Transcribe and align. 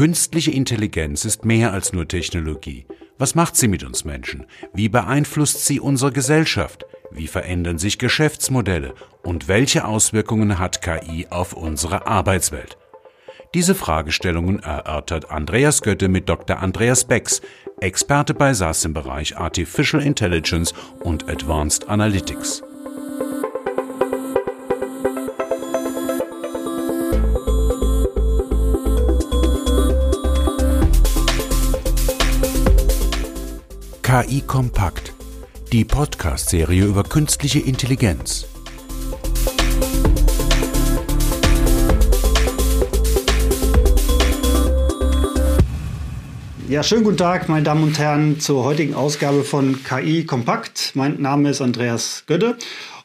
Künstliche 0.00 0.50
Intelligenz 0.50 1.26
ist 1.26 1.44
mehr 1.44 1.74
als 1.74 1.92
nur 1.92 2.08
Technologie. 2.08 2.86
Was 3.18 3.34
macht 3.34 3.54
sie 3.54 3.68
mit 3.68 3.84
uns 3.84 4.06
Menschen? 4.06 4.46
Wie 4.72 4.88
beeinflusst 4.88 5.66
sie 5.66 5.78
unsere 5.78 6.10
Gesellschaft? 6.10 6.86
Wie 7.10 7.26
verändern 7.26 7.76
sich 7.76 7.98
Geschäftsmodelle? 7.98 8.94
Und 9.22 9.46
welche 9.46 9.84
Auswirkungen 9.84 10.58
hat 10.58 10.80
KI 10.80 11.26
auf 11.28 11.52
unsere 11.52 12.06
Arbeitswelt? 12.06 12.78
Diese 13.52 13.74
Fragestellungen 13.74 14.60
erörtert 14.60 15.30
Andreas 15.30 15.82
Götte 15.82 16.08
mit 16.08 16.30
Dr. 16.30 16.60
Andreas 16.60 17.04
Becks, 17.04 17.42
Experte 17.80 18.32
bei 18.32 18.54
SAS 18.54 18.86
im 18.86 18.94
Bereich 18.94 19.36
Artificial 19.36 20.02
Intelligence 20.02 20.72
und 21.00 21.28
Advanced 21.28 21.90
Analytics. 21.90 22.62
KI 34.10 34.40
Kompakt, 34.44 35.14
die 35.70 35.84
Podcast-Serie 35.84 36.84
über 36.84 37.04
künstliche 37.04 37.60
Intelligenz. 37.60 38.44
Ja, 46.68 46.82
schönen 46.82 47.04
guten 47.04 47.18
Tag, 47.18 47.48
meine 47.48 47.62
Damen 47.62 47.84
und 47.84 48.00
Herren, 48.00 48.40
zur 48.40 48.64
heutigen 48.64 48.94
Ausgabe 48.94 49.44
von 49.44 49.84
KI 49.84 50.24
Kompakt. 50.24 50.90
Mein 50.94 51.22
Name 51.22 51.50
ist 51.50 51.60
Andreas 51.60 52.24
Götte 52.26 52.56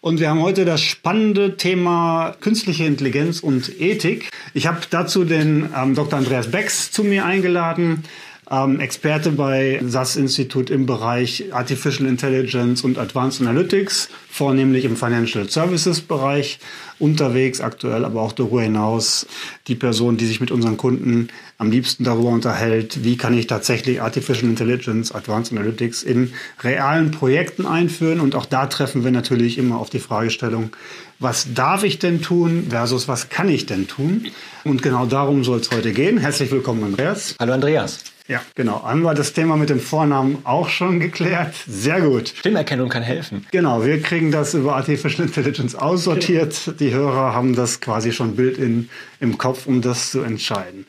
und 0.02 0.20
wir 0.20 0.32
haben 0.32 0.42
heute 0.42 0.66
das 0.66 0.82
spannende 0.82 1.56
Thema 1.56 2.36
künstliche 2.42 2.86
Intelligenz 2.86 3.42
und 3.42 3.80
Ethik. 3.80 4.32
Ich 4.56 4.66
habe 4.66 4.80
dazu 4.90 5.24
den 5.24 5.70
ähm, 5.78 5.94
Dr. 5.94 6.18
Andreas 6.18 6.50
Becks 6.50 6.90
zu 6.90 7.04
mir 7.04 7.26
eingeladen 7.26 8.06
ähm, 8.52 8.80
Experte 8.80 9.32
bei 9.32 9.82
SAS-Institut 9.86 10.70
im 10.70 10.86
Bereich 10.86 11.46
Artificial 11.52 12.08
Intelligence 12.08 12.84
und 12.84 12.98
Advanced 12.98 13.42
Analytics, 13.42 14.10
vornehmlich 14.30 14.86
im 14.86 14.96
Financial 14.96 15.50
Services 15.50 16.02
Bereich 16.02 16.60
unterwegs, 17.00 17.62
aktuell 17.62 18.06
aber 18.06 18.22
auch 18.22 18.32
darüber 18.32 18.62
hinaus 18.62 19.28
die 19.68 19.76
Person, 19.76 20.18
die 20.18 20.26
sich 20.26 20.40
mit 20.40 20.52
unseren 20.52 20.78
Kunden 20.78 21.30
am 21.58 21.72
liebsten 21.72 22.04
darüber 22.04 22.30
unterhält, 22.30 23.04
wie 23.04 23.18
kann 23.18 23.38
ich 23.38 23.48
tatsächlich 23.48 24.02
Artificial 24.02 24.50
Intelligence, 24.50 25.12
Advanced 25.14 25.52
Analytics 25.54 26.04
in 26.04 26.34
realen 26.62 27.12
Projekten 27.12 27.66
einführen. 27.66 28.20
Und 28.20 28.36
auch 28.36 28.46
da 28.46 28.68
treffen 28.68 29.04
wir 29.04 29.12
natürlich 29.12 29.58
immer 29.58 29.80
auf 29.80 29.90
die 29.90 30.00
Fragestellung, 30.00 30.72
was 31.20 31.54
darf 31.54 31.84
ich 31.84 32.00
denn 32.00 32.22
tun 32.22 32.68
versus 32.70 33.08
was 33.08 33.30
kann 33.30 33.48
ich 33.50 33.66
denn 33.66 33.88
tun? 33.88 34.28
Und 34.66 34.82
genau 34.82 35.06
darum 35.06 35.44
soll 35.44 35.60
es 35.60 35.72
heute 35.72 35.94
gehen. 35.94 36.18
Herzlich 36.18 36.52
willkommen, 36.52 36.84
Andreas. 36.84 37.36
Hallo, 37.40 37.54
Andreas. 37.54 38.15
Ja, 38.28 38.42
genau. 38.56 38.82
Haben 38.82 39.04
wir 39.04 39.14
das 39.14 39.34
Thema 39.34 39.56
mit 39.56 39.70
dem 39.70 39.80
Vornamen 39.80 40.40
auch 40.46 40.68
schon 40.68 41.00
geklärt? 41.00 41.54
Sehr 41.68 42.02
gut. 42.02 42.30
Stimmerkennung 42.30 42.90
kann 42.90 43.04
helfen. 43.04 43.46
Genau, 43.52 43.86
wir 43.86 44.02
kriegen 44.02 44.32
das 44.32 44.56
über 44.56 44.76
Artificial 44.76 45.28
Intelligence 45.28 45.76
aussortiert. 45.76 46.80
Die 46.80 46.92
Hörer 46.92 47.36
haben 47.36 47.56
das 47.56 47.82
quasi 47.82 48.12
schon 48.12 48.36
Bild 48.36 48.58
in, 48.58 48.90
im 49.20 49.38
Kopf, 49.38 49.68
um 49.68 49.82
das 49.82 50.10
zu 50.10 50.22
entscheiden. 50.22 50.88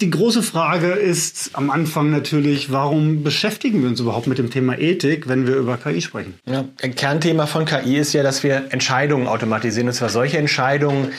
Die 0.00 0.08
große 0.08 0.42
Frage 0.42 0.92
ist 0.92 1.50
am 1.52 1.70
Anfang 1.70 2.10
natürlich, 2.10 2.72
warum 2.72 3.22
beschäftigen 3.22 3.82
wir 3.82 3.90
uns 3.90 4.00
überhaupt 4.00 4.26
mit 4.26 4.38
dem 4.38 4.50
Thema 4.50 4.78
Ethik, 4.78 5.28
wenn 5.28 5.46
wir 5.46 5.56
über 5.56 5.76
KI 5.76 6.00
sprechen? 6.00 6.34
Ja, 6.46 6.64
ein 6.80 6.94
Kernthema 6.94 7.46
von 7.46 7.66
KI 7.66 7.98
ist 7.98 8.14
ja, 8.14 8.22
dass 8.22 8.42
wir 8.42 8.66
Entscheidungen 8.70 9.26
automatisieren, 9.26 9.88
und 9.88 9.94
zwar 9.94 10.08
solche 10.08 10.38
Entscheidungen, 10.38 11.12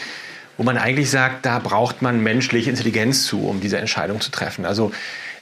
wo 0.57 0.63
man 0.63 0.77
eigentlich 0.77 1.11
sagt, 1.11 1.45
da 1.45 1.59
braucht 1.59 2.01
man 2.01 2.23
menschliche 2.23 2.71
Intelligenz 2.71 3.23
zu, 3.23 3.47
um 3.47 3.61
diese 3.61 3.77
Entscheidung 3.77 4.19
zu 4.19 4.31
treffen. 4.31 4.65
Also 4.65 4.91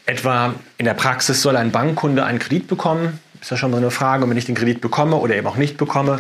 Etwa 0.08 0.55
in 0.77 0.86
der 0.86 0.94
Praxis 0.94 1.41
soll 1.41 1.58
ein 1.58 1.72
Bankkunde 1.72 2.23
einen 2.23 2.39
Kredit 2.39 2.69
bekommen. 2.69 3.19
Ist 3.41 3.52
ja 3.52 3.58
schon 3.58 3.72
mal 3.72 3.77
eine 3.77 3.91
Frage. 3.91 4.23
Und 4.23 4.30
wenn 4.30 4.38
ich 4.38 4.45
den 4.45 4.55
Kredit 4.55 4.79
bekomme 4.79 5.18
oder 5.18 5.35
eben 5.35 5.45
auch 5.47 5.57
nicht 5.57 5.75
bekomme, 5.75 6.19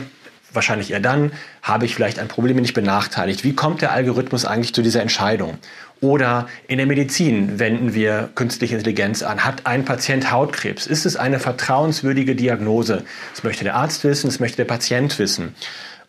wahrscheinlich 0.51 0.91
eher 0.91 0.99
dann, 0.99 1.31
habe 1.61 1.85
ich 1.85 1.95
vielleicht 1.95 2.19
ein 2.19 2.27
Problem, 2.27 2.57
bin 2.57 2.65
ich 2.65 2.73
benachteiligt. 2.73 3.45
Wie 3.45 3.55
kommt 3.55 3.81
der 3.81 3.93
Algorithmus 3.93 4.43
eigentlich 4.43 4.73
zu 4.73 4.81
dieser 4.81 5.01
Entscheidung? 5.01 5.57
Oder 6.01 6.47
in 6.67 6.79
der 6.79 6.85
Medizin 6.85 7.59
wenden 7.59 7.93
wir 7.93 8.29
künstliche 8.35 8.75
Intelligenz 8.75 9.23
an. 9.23 9.45
Hat 9.45 9.65
ein 9.65 9.85
Patient 9.85 10.31
Hautkrebs? 10.31 10.85
Ist 10.85 11.05
es 11.05 11.15
eine 11.15 11.39
vertrauenswürdige 11.39 12.35
Diagnose? 12.35 13.05
Das 13.33 13.45
möchte 13.45 13.63
der 13.63 13.75
Arzt 13.75 14.03
wissen, 14.03 14.27
das 14.27 14.41
möchte 14.41 14.57
der 14.57 14.65
Patient 14.65 15.17
wissen. 15.17 15.55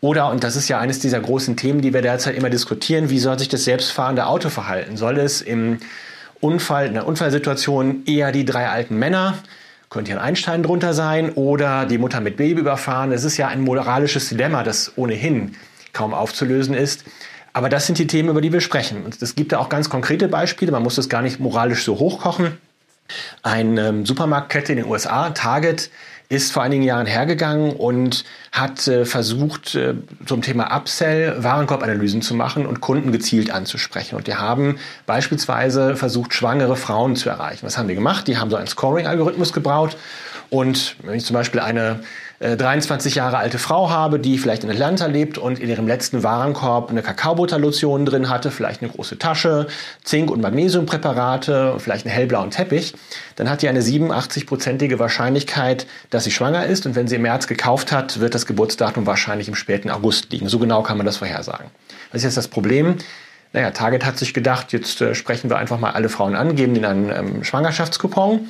Oder, 0.00 0.30
und 0.30 0.42
das 0.42 0.56
ist 0.56 0.68
ja 0.68 0.80
eines 0.80 0.98
dieser 0.98 1.20
großen 1.20 1.56
Themen, 1.56 1.80
die 1.80 1.94
wir 1.94 2.02
derzeit 2.02 2.34
immer 2.34 2.50
diskutieren, 2.50 3.08
wie 3.08 3.20
soll 3.20 3.38
sich 3.38 3.48
das 3.48 3.64
selbstfahrende 3.64 4.26
Auto 4.26 4.48
verhalten? 4.48 4.96
Soll 4.96 5.18
es 5.18 5.42
im 5.42 5.78
Unfall, 6.40 6.86
in 6.86 6.94
der 6.94 7.06
Unfallsituation 7.06 8.04
eher 8.06 8.32
die 8.32 8.44
drei 8.44 8.68
alten 8.68 8.98
Männer, 8.98 9.38
könnte 9.90 10.10
hier 10.10 10.20
ein 10.20 10.26
Einstein 10.26 10.62
drunter 10.62 10.92
sein, 10.94 11.32
oder 11.32 11.86
die 11.86 11.98
Mutter 11.98 12.20
mit 12.20 12.36
Baby 12.36 12.60
überfahren. 12.60 13.12
Es 13.12 13.24
ist 13.24 13.36
ja 13.36 13.48
ein 13.48 13.60
moralisches 13.60 14.28
Dilemma, 14.28 14.62
das 14.62 14.92
ohnehin 14.96 15.54
kaum 15.92 16.14
aufzulösen 16.14 16.74
ist. 16.74 17.04
Aber 17.52 17.68
das 17.68 17.86
sind 17.86 17.98
die 17.98 18.06
Themen, 18.06 18.28
über 18.28 18.40
die 18.40 18.52
wir 18.52 18.60
sprechen. 18.60 19.04
Und 19.04 19.20
es 19.20 19.34
gibt 19.34 19.52
da 19.52 19.58
auch 19.58 19.68
ganz 19.68 19.88
konkrete 19.90 20.28
Beispiele. 20.28 20.70
Man 20.70 20.82
muss 20.82 20.96
das 20.96 21.08
gar 21.08 21.22
nicht 21.22 21.40
moralisch 21.40 21.84
so 21.84 21.98
hochkochen. 21.98 22.58
Eine 23.42 23.88
ähm, 23.88 24.06
Supermarktkette 24.06 24.72
in 24.72 24.78
den 24.78 24.86
USA, 24.86 25.30
Target, 25.30 25.90
ist 26.30 26.52
vor 26.52 26.62
einigen 26.62 26.82
Jahren 26.82 27.06
hergegangen 27.06 27.72
und 27.72 28.24
hat 28.52 28.86
äh, 28.86 29.06
versucht, 29.06 29.74
äh, 29.74 29.94
zum 30.26 30.42
Thema 30.42 30.76
Upsell 30.76 31.42
Warenkorbanalysen 31.42 32.20
zu 32.20 32.34
machen 32.34 32.66
und 32.66 32.80
Kunden 32.80 33.12
gezielt 33.12 33.50
anzusprechen. 33.50 34.16
Und 34.16 34.26
die 34.26 34.34
haben 34.34 34.78
beispielsweise 35.06 35.96
versucht, 35.96 36.34
schwangere 36.34 36.76
Frauen 36.76 37.16
zu 37.16 37.30
erreichen. 37.30 37.64
Was 37.64 37.78
haben 37.78 37.88
die 37.88 37.94
gemacht? 37.94 38.28
Die 38.28 38.36
haben 38.36 38.50
so 38.50 38.56
einen 38.56 38.66
Scoring-Algorithmus 38.66 39.54
gebraut. 39.54 39.96
Und 40.50 40.96
wenn 41.02 41.14
ich 41.14 41.24
zum 41.24 41.34
Beispiel 41.34 41.60
eine 41.60 42.00
23 42.40 43.14
äh, 43.14 43.16
Jahre 43.16 43.38
alte 43.38 43.58
Frau 43.58 43.90
habe, 43.90 44.20
die 44.20 44.38
vielleicht 44.38 44.62
in 44.62 44.70
Atlanta 44.70 45.06
lebt 45.06 45.38
und 45.38 45.58
in 45.58 45.68
ihrem 45.68 45.88
letzten 45.88 46.22
Warenkorb 46.22 46.90
eine 46.90 47.02
Kakaobutterlotion 47.02 48.06
drin 48.06 48.28
hatte, 48.28 48.50
vielleicht 48.50 48.80
eine 48.82 48.92
große 48.92 49.18
Tasche, 49.18 49.66
Zink- 50.04 50.30
und 50.30 50.40
Magnesiumpräparate, 50.40 51.74
vielleicht 51.78 52.06
einen 52.06 52.14
hellblauen 52.14 52.50
Teppich, 52.50 52.94
dann 53.36 53.50
hat 53.50 53.62
die 53.62 53.68
eine 53.68 53.80
87-prozentige 53.80 54.98
Wahrscheinlichkeit, 54.98 55.86
dass 56.10 56.24
sie 56.24 56.30
schwanger 56.30 56.66
ist. 56.66 56.86
Und 56.86 56.94
wenn 56.94 57.08
sie 57.08 57.16
im 57.16 57.22
März 57.22 57.48
gekauft 57.48 57.90
hat, 57.90 58.20
wird 58.20 58.34
das 58.34 58.46
Geburtsdatum 58.46 59.06
wahrscheinlich 59.06 59.48
im 59.48 59.56
späten 59.56 59.90
August 59.90 60.30
liegen. 60.30 60.48
So 60.48 60.60
genau 60.60 60.82
kann 60.82 60.96
man 60.96 61.06
das 61.06 61.16
vorhersagen. 61.16 61.66
Was 62.12 62.20
ist 62.20 62.24
jetzt 62.24 62.36
das 62.36 62.48
Problem? 62.48 62.96
Naja, 63.52 63.70
Target 63.70 64.04
hat 64.04 64.18
sich 64.18 64.34
gedacht, 64.34 64.72
jetzt 64.72 65.00
äh, 65.00 65.14
sprechen 65.14 65.50
wir 65.50 65.58
einfach 65.58 65.80
mal 65.80 65.90
alle 65.90 66.08
Frauen 66.08 66.36
an, 66.36 66.54
geben 66.54 66.76
ihnen 66.76 66.84
einen 66.84 67.10
ähm, 67.10 67.44
Schwangerschaftskupon 67.44 68.48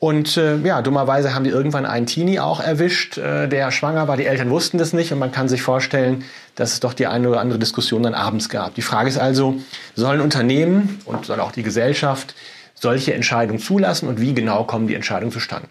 und 0.00 0.36
äh, 0.36 0.56
ja, 0.58 0.80
dummerweise 0.80 1.34
haben 1.34 1.42
die 1.42 1.50
irgendwann 1.50 1.84
einen 1.84 2.06
Teenie 2.06 2.38
auch 2.38 2.60
erwischt, 2.60 3.18
äh, 3.18 3.48
der 3.48 3.72
schwanger 3.72 4.06
war. 4.06 4.16
Die 4.16 4.26
Eltern 4.26 4.48
wussten 4.48 4.78
das 4.78 4.92
nicht 4.92 5.12
und 5.12 5.18
man 5.18 5.32
kann 5.32 5.48
sich 5.48 5.60
vorstellen, 5.60 6.24
dass 6.54 6.74
es 6.74 6.80
doch 6.80 6.94
die 6.94 7.08
eine 7.08 7.28
oder 7.28 7.40
andere 7.40 7.58
Diskussion 7.58 8.04
dann 8.04 8.14
abends 8.14 8.48
gab. 8.48 8.76
Die 8.76 8.82
Frage 8.82 9.08
ist 9.08 9.18
also, 9.18 9.56
sollen 9.96 10.20
Unternehmen 10.20 11.00
und 11.04 11.26
soll 11.26 11.40
auch 11.40 11.50
die 11.50 11.64
Gesellschaft 11.64 12.36
solche 12.74 13.12
Entscheidungen 13.12 13.58
zulassen 13.58 14.08
und 14.08 14.20
wie 14.20 14.34
genau 14.34 14.62
kommen 14.62 14.86
die 14.86 14.94
Entscheidungen 14.94 15.32
zustande? 15.32 15.68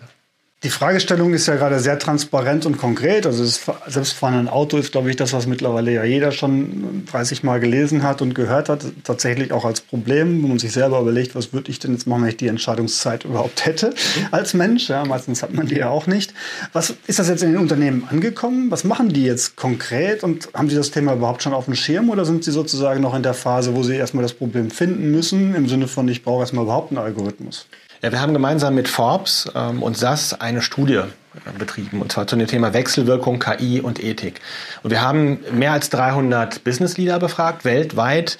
Die 0.64 0.72
Fragestellung 0.72 1.36
ist 1.36 1.46
ja 1.46 1.56
gerade 1.56 1.80
sehr 1.80 2.00
transparent 2.00 2.66
und 2.66 2.80
konkret. 2.80 3.28
Also 3.28 3.44
das 3.44 3.62
selbstfahrende 3.86 4.52
Auto 4.52 4.78
ist, 4.78 4.92
glaube 4.92 5.12
ich, 5.12 5.16
das, 5.16 5.32
was 5.32 5.46
mittlerweile 5.46 5.94
ja 5.94 6.04
jeder 6.04 6.32
schon 6.32 7.06
30 7.12 7.44
Mal 7.44 7.60
gelesen 7.60 8.02
hat 8.02 8.24
und 8.24 8.34
gehört 8.34 8.68
hat. 8.68 8.84
Tatsächlich 9.04 9.52
auch 9.52 9.66
als 9.66 9.82
Problem, 9.82 10.42
wo 10.42 10.48
man 10.48 10.58
sich 10.58 10.72
selber 10.72 11.00
überlegt, 11.00 11.36
was 11.36 11.54
würde 11.54 11.70
ich 11.70 11.78
denn 11.78 11.92
jetzt 11.92 12.08
machen, 12.08 12.24
wenn 12.24 12.30
ich 12.30 12.38
die 12.38 12.48
Entscheidungszeit 12.48 13.24
überhaupt 13.26 13.68
hätte 13.68 13.94
als 14.32 14.56
Mensch. 14.56 14.90
Ja, 14.90 15.06
meistens 15.06 15.44
hat 15.44 15.54
man 15.54 15.68
die 15.68 15.76
ja 15.76 15.90
auch 15.90 16.08
nicht. 16.08 16.34
Was 16.74 16.96
ist 17.06 17.20
das 17.20 17.30
jetzt 17.30 17.44
in 17.44 17.52
den 17.52 17.62
Unternehmen 17.62 18.08
angekommen? 18.10 18.72
Was 18.72 18.84
machen 18.84 19.10
die 19.10 19.26
jetzt 19.26 19.58
konkret 19.58 20.24
und 20.24 20.50
haben 20.56 20.72
sie 20.72 20.76
das 20.76 20.90
Thema 20.90 21.14
überhaupt 21.14 21.44
schon 21.44 21.54
auf 21.54 21.66
dem 21.66 21.76
Schirm 21.76 22.10
oder 22.10 22.26
sind 22.26 22.44
sie 22.44 22.52
sozusagen 22.52 23.02
noch 23.02 23.14
in 23.14 23.22
der 23.22 23.36
Phase, 23.36 23.76
wo 23.76 23.84
sie 23.84 23.96
erstmal 23.96 24.24
das 24.24 24.34
Problem 24.34 24.72
finden 24.72 25.12
müssen, 25.12 25.54
im 25.54 25.70
Sinne 25.70 25.88
von, 25.88 26.08
ich 26.08 26.24
brauche 26.24 26.40
erstmal 26.40 26.64
überhaupt 26.64 26.92
einen 26.92 26.98
Algorithmus? 26.98 27.68
Ja, 28.02 28.12
wir 28.12 28.22
haben 28.22 28.34
gemeinsam 28.34 28.76
mit 28.76 28.88
Forbes 28.88 29.52
ähm, 29.56 29.82
und 29.82 29.98
SAS 29.98 30.40
eine 30.40 30.62
Studie 30.62 30.98
äh, 30.98 31.58
betrieben, 31.58 32.02
und 32.02 32.12
zwar 32.12 32.28
zu 32.28 32.36
dem 32.36 32.46
Thema 32.46 32.74
Wechselwirkung, 32.74 33.40
KI 33.40 33.82
und 33.82 34.04
Ethik. 34.04 34.40
Und 34.84 34.92
wir 34.92 35.02
haben 35.02 35.40
mehr 35.52 35.72
als 35.72 35.90
300 35.90 36.64
Business 36.64 36.98
Leader 36.98 37.18
befragt, 37.18 37.66
weltweit, 37.66 38.38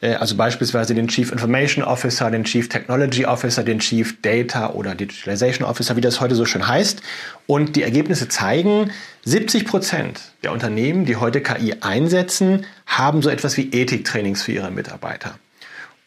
äh, 0.00 0.14
also 0.14 0.36
beispielsweise 0.36 0.94
den 0.94 1.08
Chief 1.08 1.30
Information 1.30 1.84
Officer, 1.84 2.30
den 2.30 2.44
Chief 2.44 2.66
Technology 2.70 3.26
Officer, 3.26 3.62
den 3.62 3.80
Chief 3.80 4.22
Data 4.22 4.70
oder 4.70 4.94
Digitalization 4.94 5.68
Officer, 5.68 5.96
wie 5.96 6.00
das 6.00 6.22
heute 6.22 6.34
so 6.34 6.46
schön 6.46 6.66
heißt. 6.66 7.02
Und 7.46 7.76
die 7.76 7.82
Ergebnisse 7.82 8.28
zeigen, 8.28 8.90
70 9.26 9.66
Prozent 9.66 10.20
der 10.42 10.52
Unternehmen, 10.52 11.04
die 11.04 11.16
heute 11.16 11.42
KI 11.42 11.74
einsetzen, 11.82 12.64
haben 12.86 13.20
so 13.20 13.28
etwas 13.28 13.58
wie 13.58 13.70
Ethiktrainings 13.70 14.42
für 14.42 14.52
ihre 14.52 14.70
Mitarbeiter. 14.70 15.34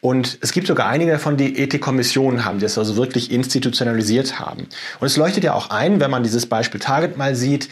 Und 0.00 0.38
es 0.42 0.52
gibt 0.52 0.68
sogar 0.68 0.88
einige 0.88 1.10
davon, 1.10 1.36
die 1.36 1.58
Ethikkommissionen 1.58 2.44
haben, 2.44 2.58
die 2.58 2.62
das 2.62 2.78
also 2.78 2.96
wirklich 2.96 3.32
institutionalisiert 3.32 4.38
haben. 4.38 4.68
Und 5.00 5.06
es 5.06 5.16
leuchtet 5.16 5.44
ja 5.44 5.54
auch 5.54 5.70
ein, 5.70 5.98
wenn 6.00 6.10
man 6.10 6.22
dieses 6.22 6.46
Beispiel 6.46 6.80
Target 6.80 7.16
mal 7.16 7.34
sieht, 7.34 7.68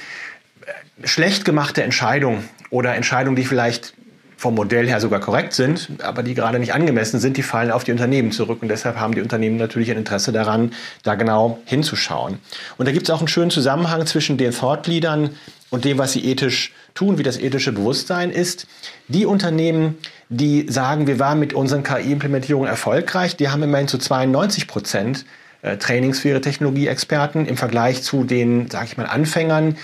äh, 0.67 1.06
schlecht 1.06 1.44
gemachte 1.44 1.84
Entscheidungen 1.84 2.49
oder 2.70 2.96
Entscheidungen, 2.96 3.37
die 3.37 3.44
vielleicht 3.44 3.94
vom 4.36 4.54
Modell 4.54 4.86
her 4.86 5.00
sogar 5.00 5.20
korrekt 5.20 5.54
sind, 5.54 5.88
aber 6.02 6.22
die 6.22 6.34
gerade 6.34 6.58
nicht 6.58 6.74
angemessen 6.74 7.20
sind, 7.20 7.36
die 7.36 7.42
fallen 7.42 7.70
auf 7.70 7.84
die 7.84 7.92
Unternehmen 7.92 8.32
zurück. 8.32 8.58
Und 8.60 8.68
deshalb 8.68 8.96
haben 9.00 9.14
die 9.14 9.22
Unternehmen 9.22 9.56
natürlich 9.56 9.90
ein 9.90 9.96
Interesse 9.96 10.30
daran, 10.30 10.72
da 11.02 11.14
genau 11.14 11.58
hinzuschauen. 11.64 12.38
Und 12.76 12.86
da 12.86 12.92
gibt 12.92 13.08
es 13.08 13.14
auch 13.14 13.20
einen 13.20 13.28
schönen 13.28 13.50
Zusammenhang 13.50 14.04
zwischen 14.06 14.36
den 14.36 14.52
Thought 14.52 14.86
Leadern 14.86 15.30
und 15.70 15.84
dem, 15.84 15.96
was 15.98 16.12
sie 16.12 16.24
ethisch 16.24 16.72
tun, 16.94 17.18
wie 17.18 17.22
das 17.22 17.38
ethische 17.38 17.72
Bewusstsein 17.72 18.30
ist. 18.30 18.66
Die 19.08 19.24
Unternehmen, 19.24 19.96
die 20.28 20.66
sagen, 20.68 21.06
wir 21.06 21.18
waren 21.18 21.38
mit 21.38 21.54
unseren 21.54 21.82
KI-Implementierungen 21.82 22.68
erfolgreich, 22.68 23.36
die 23.36 23.48
haben 23.48 23.62
immerhin 23.62 23.88
zu 23.88 23.98
92 23.98 24.66
Prozent 24.66 25.24
äh, 25.62 25.78
Trainings 25.78 26.20
für 26.20 26.28
ihre 26.28 26.40
Technologieexperten 26.42 27.46
im 27.46 27.56
Vergleich 27.56 28.02
zu 28.02 28.24
den, 28.24 28.68
sage 28.70 28.86
ich 28.86 28.96
mal, 28.96 29.06
Anfängern, 29.06 29.76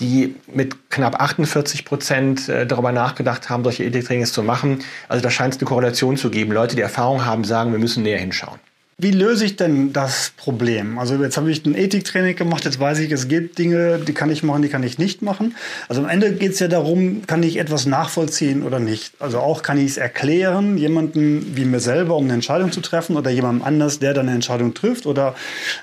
die 0.00 0.36
mit 0.46 0.90
knapp 0.90 1.20
48 1.20 1.84
Prozent 1.84 2.48
äh, 2.48 2.66
darüber 2.66 2.92
nachgedacht 2.92 3.50
haben, 3.50 3.64
solche 3.64 3.84
Ethiktrainings 3.84 4.32
zu 4.32 4.42
machen. 4.42 4.84
Also 5.08 5.22
da 5.22 5.30
scheint 5.30 5.54
es 5.54 5.60
eine 5.60 5.66
Korrelation 5.68 6.16
zu 6.16 6.30
geben. 6.30 6.52
Leute, 6.52 6.76
die 6.76 6.82
Erfahrung 6.82 7.24
haben, 7.24 7.44
sagen, 7.44 7.72
wir 7.72 7.78
müssen 7.78 8.04
näher 8.04 8.18
hinschauen. 8.18 8.60
Wie 9.00 9.12
löse 9.12 9.44
ich 9.44 9.54
denn 9.54 9.92
das 9.92 10.32
Problem? 10.36 10.98
Also 10.98 11.14
jetzt 11.22 11.36
habe 11.36 11.52
ich 11.52 11.64
ein 11.64 11.76
Ethiktraining 11.76 12.34
gemacht, 12.34 12.64
jetzt 12.64 12.80
weiß 12.80 12.98
ich, 12.98 13.12
es 13.12 13.28
gibt 13.28 13.56
Dinge, 13.56 14.00
die 14.00 14.12
kann 14.12 14.28
ich 14.28 14.42
machen, 14.42 14.60
die 14.62 14.68
kann 14.68 14.82
ich 14.82 14.98
nicht 14.98 15.22
machen. 15.22 15.54
Also 15.88 16.02
am 16.02 16.08
Ende 16.08 16.32
geht 16.32 16.54
es 16.54 16.58
ja 16.58 16.66
darum, 16.66 17.24
kann 17.24 17.44
ich 17.44 17.58
etwas 17.58 17.86
nachvollziehen 17.86 18.64
oder 18.64 18.80
nicht. 18.80 19.12
Also 19.20 19.38
auch 19.38 19.62
kann 19.62 19.78
ich 19.78 19.92
es 19.92 19.96
erklären, 19.98 20.76
jemanden 20.76 21.54
wie 21.54 21.64
mir 21.64 21.78
selber, 21.78 22.16
um 22.16 22.24
eine 22.24 22.32
Entscheidung 22.32 22.72
zu 22.72 22.80
treffen 22.80 23.16
oder 23.16 23.30
jemandem 23.30 23.64
anders, 23.64 24.00
der 24.00 24.14
dann 24.14 24.26
eine 24.26 24.34
Entscheidung 24.34 24.74
trifft 24.74 25.06
oder 25.06 25.36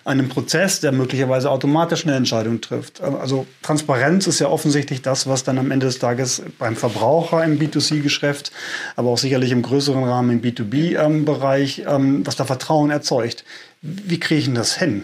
einem 0.04 0.28
Prozess, 0.28 0.82
der 0.82 0.92
möglicherweise 0.92 1.52
automatisch 1.52 2.06
eine 2.06 2.18
Entscheidung 2.18 2.60
trifft. 2.60 3.00
Also 3.00 3.48
Transparenz 3.62 4.28
ist 4.28 4.40
ja 4.40 4.48
offensichtlich 4.48 5.04
das, 5.04 5.26
was 5.26 5.46
dann 5.46 5.58
am 5.58 5.72
Ende 5.72 5.86
des 5.86 6.00
Tages 6.00 6.44
beim 6.60 6.76
Verbraucher 6.76 7.46
im 7.46 7.60
B2C-Geschäft, 7.60 8.52
aber 8.98 9.08
auch 9.08 9.18
sicherlich 9.18 9.52
im 9.54 9.62
größeren 9.62 10.04
Rahmen 10.04 10.32
im 10.32 10.42
B2B-Bereich, 10.42 11.84
ähm, 11.88 11.96
ähm, 11.96 12.28
was 12.28 12.36
da 12.36 12.44
Vertrauen 12.44 12.90
erzeugt 12.90 13.05
erzeugt. 13.06 13.46
Wie 13.82 14.20
kriege 14.20 14.40
ich 14.40 14.46
denn 14.46 14.56
das 14.56 14.78
hin? 14.78 15.04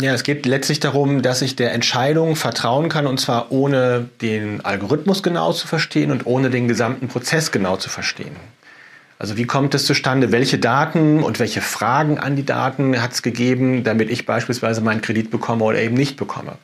Ja, 0.00 0.14
es 0.14 0.22
geht 0.22 0.46
letztlich 0.46 0.80
darum, 0.80 1.22
dass 1.22 1.42
ich 1.42 1.56
der 1.56 1.72
Entscheidung 1.72 2.36
vertrauen 2.36 2.88
kann 2.88 3.06
und 3.06 3.18
zwar 3.18 3.50
ohne 3.50 4.08
den 4.20 4.64
Algorithmus 4.64 5.22
genau 5.22 5.52
zu 5.52 5.66
verstehen 5.66 6.12
und 6.12 6.24
ohne 6.24 6.50
den 6.50 6.68
gesamten 6.68 7.08
Prozess 7.08 7.50
genau 7.50 7.76
zu 7.76 7.90
verstehen. 7.90 8.36
Also 9.18 9.36
wie 9.36 9.44
kommt 9.44 9.74
es 9.74 9.84
zustande? 9.84 10.32
Welche 10.32 10.58
Daten 10.58 11.22
und 11.22 11.40
welche 11.40 11.60
Fragen 11.60 12.18
an 12.18 12.36
die 12.36 12.44
Daten 12.44 13.00
hat 13.00 13.12
es 13.12 13.22
gegeben, 13.22 13.84
damit 13.84 14.10
ich 14.10 14.24
beispielsweise 14.24 14.80
meinen 14.80 15.00
Kredit 15.00 15.30
bekomme 15.30 15.64
oder 15.64 15.80
eben 15.80 15.94
nicht 15.94 16.16
bekomme? 16.16 16.56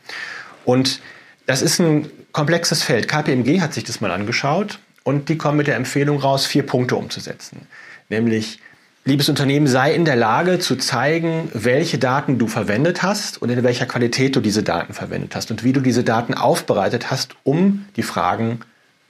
Und 0.64 1.00
das 1.46 1.61
ist 1.62 1.81
ein 1.81 2.08
komplexes 2.32 2.82
Feld. 2.82 3.08
KPMG 3.08 3.61
hat 3.61 3.75
sich 3.75 3.85
das 3.85 4.00
mal 4.00 4.11
angeschaut 4.11 4.79
und 5.02 5.29
die 5.29 5.38
kommen 5.38 5.56
mit 5.58 5.67
der 5.67 5.76
Empfehlung 5.76 6.19
raus, 6.19 6.46
vier 6.46 6.64
Punkte 6.64 6.96
umzusetzen. 6.96 7.67
Nämlich 8.08 8.61
liebes 9.08 9.28
Unternehmen, 9.28 9.66
sei 9.66 9.94
in 9.94 10.05
der 10.05 10.16
Lage 10.16 10.58
zu 10.58 10.76
zeigen, 10.76 11.49
welche 11.55 11.99
Daten 11.99 12.38
du 12.38 12.46
verwendet 12.46 13.02
hast 13.02 13.40
und 13.40 13.49
in 13.49 13.62
welcher 13.64 13.87
Qualität 13.87 14.37
du 14.37 14.40
diese 14.40 14.62
Daten 14.62 14.93
verwendet 14.93 15.34
hast 15.34 15.50
und 15.50 15.64
wie 15.64 15.72
du 15.72 15.81
diese 15.81 16.05
Daten 16.05 16.34
aufbereitet 16.34 17.10
hast, 17.10 17.34
um 17.43 17.87
die 17.96 18.02
Fragen 18.02 18.60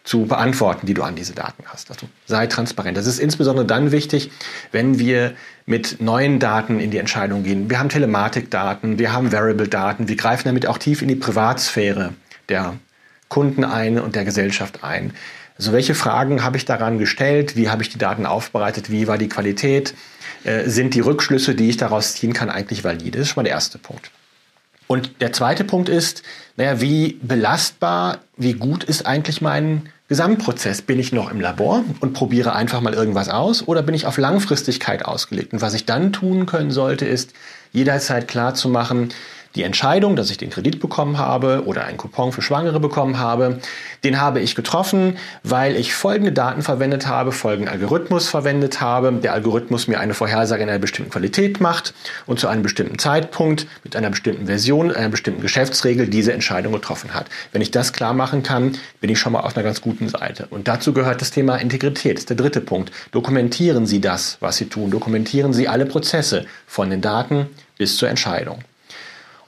zu 0.05 0.25
beantworten, 0.25 0.87
die 0.87 0.95
du 0.95 1.03
an 1.03 1.17
diese 1.17 1.35
Daten 1.35 1.65
hast. 1.67 1.91
Also 1.91 2.09
sei 2.27 2.47
transparent. 2.47 2.97
Das 2.97 3.07
ist 3.07 3.19
insbesondere 3.19 3.67
dann 3.67 3.91
wichtig, 3.93 4.31
wenn 4.73 4.99
wir 4.99 5.35
mit 5.67 6.01
neuen 6.01 6.39
Daten 6.39 6.81
in 6.81 6.91
die 6.91 6.99
Entscheidung 6.99 7.43
gehen. 7.43 7.69
Wir 7.69 7.79
haben 7.79 7.91
Telematikdaten, 7.91 8.99
wir 8.99 9.13
haben 9.13 9.33
Variable-Daten, 9.33 10.09
wir 10.09 10.17
greifen 10.17 10.45
damit 10.47 10.67
auch 10.67 10.79
tief 10.79 11.03
in 11.03 11.09
die 11.09 11.17
Privatsphäre 11.17 12.15
der 12.49 12.77
Kunden 13.29 13.65
ein 13.65 13.99
und 13.99 14.15
der 14.15 14.25
Gesellschaft 14.25 14.83
ein. 14.83 15.13
Also 15.59 15.73
welche 15.73 15.95
Fragen 15.95 16.45
habe 16.45 16.57
ich 16.57 16.65
daran 16.65 16.99
gestellt? 16.99 17.57
Wie 17.57 17.69
habe 17.69 17.83
ich 17.83 17.89
die 17.89 17.99
Daten 17.99 18.27
aufbereitet? 18.27 18.91
Wie 18.91 19.09
war 19.09 19.19
die 19.19 19.29
Qualität? 19.29 19.95
Äh, 20.45 20.69
sind 20.69 20.95
die 20.95 21.01
Rückschlüsse, 21.01 21.55
die 21.57 21.69
ich 21.69 21.77
daraus 21.77 22.15
ziehen 22.15 22.33
kann, 22.33 22.49
eigentlich 22.49 22.85
valide? 22.85 23.19
Das 23.19 23.23
ist 23.23 23.35
schon 23.35 23.43
mal 23.43 23.45
der 23.45 23.55
erste 23.55 23.79
Punkt. 23.79 24.11
Und 24.87 25.21
der 25.21 25.33
zweite 25.33 25.65
Punkt 25.65 25.89
ist, 25.89 26.23
naja, 26.57 26.81
wie 26.81 27.19
belastbar, 27.21 28.21
wie 28.37 28.55
gut 28.55 28.85
ist 28.85 29.05
eigentlich 29.05 29.43
mein 29.43 29.91
Gesamtprozess? 30.09 30.81
Bin 30.81 30.99
ich 30.99 31.13
noch 31.13 31.31
im 31.31 31.41
Labor 31.41 31.85
und 32.01 32.15
probiere 32.15 32.55
einfach 32.55 32.81
mal 32.81 32.95
irgendwas 32.95 33.29
aus 33.29 33.67
oder 33.67 33.83
bin 33.83 33.95
ich 33.95 34.07
auf 34.07 34.17
Langfristigkeit 34.17 35.05
ausgelegt? 35.05 35.53
Und 35.53 35.61
was 35.61 35.75
ich 35.75 35.85
dann 35.85 36.13
tun 36.13 36.47
können 36.47 36.71
sollte, 36.71 37.05
ist 37.05 37.35
jederzeit 37.73 38.29
klar 38.29 38.55
zu 38.55 38.71
machen, 38.71 39.11
die 39.59 39.65
Entscheidung, 39.65 40.15
dass 40.17 40.31
ich 40.31 40.39
den 40.39 40.51
Kredit 40.51 40.81
bekommen 40.81 41.19
habe 41.19 41.65
oder 41.67 41.85
einen 41.85 41.99
Coupon 41.99 42.33
für 42.33 42.43
Schwangere 42.43 42.79
bekommen 42.79 43.19
habe, 43.19 43.59
den 44.05 44.21
habe 44.21 44.41
ich 44.41 44.55
getroffen, 44.55 45.19
weil 45.43 45.77
ich 45.77 45.93
folgende 45.95 46.31
Daten 46.33 46.63
verwendet 46.63 47.09
habe, 47.09 47.33
folgenden 47.33 47.73
Algorithmus 47.73 48.29
verwendet 48.29 48.81
habe, 48.81 49.13
der 49.13 49.33
Algorithmus 49.33 49.89
mir 49.89 49.99
eine 49.99 50.15
Vorhersage 50.15 50.63
in 50.63 50.69
einer 50.69 50.79
bestimmten 50.79 51.11
Qualität 51.11 51.61
macht 51.61 51.93
und 52.27 52.39
zu 52.39 52.47
einem 52.47 52.63
bestimmten 52.63 52.99
Zeitpunkt 52.99 53.67
mit 53.83 53.97
einer 53.97 54.11
bestimmten 54.11 54.47
Version, 54.47 54.93
einer 54.93 55.09
bestimmten 55.09 55.43
Geschäftsregel 55.43 56.07
diese 56.07 56.33
Entscheidung 56.33 56.73
getroffen 56.73 57.13
hat. 57.13 57.27
Wenn 57.51 57.61
ich 57.61 57.73
das 57.73 57.93
klar 57.93 58.15
machen 58.15 58.45
kann, 58.45 58.77
bin 59.01 59.11
ich 59.11 59.19
schon 59.19 59.33
mal 59.33 59.41
auf 59.41 59.57
einer 59.57 59.65
ganz 59.65 59.81
guten 59.81 60.09
Seite. 60.09 60.47
Und 60.51 60.69
dazu 60.69 60.93
gehört 60.93 61.21
das 61.21 61.33
Thema 61.33 61.57
Integrität. 61.57 62.15
Das 62.15 62.23
ist 62.23 62.31
der 62.31 62.37
dritte 62.37 62.61
Punkt. 62.61 62.93
Dokumentieren 63.11 63.87
Sie 63.87 64.01
das, 64.01 64.37
was 64.39 64.57
Sie 64.57 64.67
tun. 64.67 64.93
Dokumentieren 64.93 65.53
Sie 65.53 65.67
alle 65.67 65.85
Prozesse 65.85 66.47
von 66.69 66.91
den 66.91 67.01
Daten 67.01 67.49
bis 67.77 67.97
zur 67.97 68.09
Entscheidung. 68.09 68.61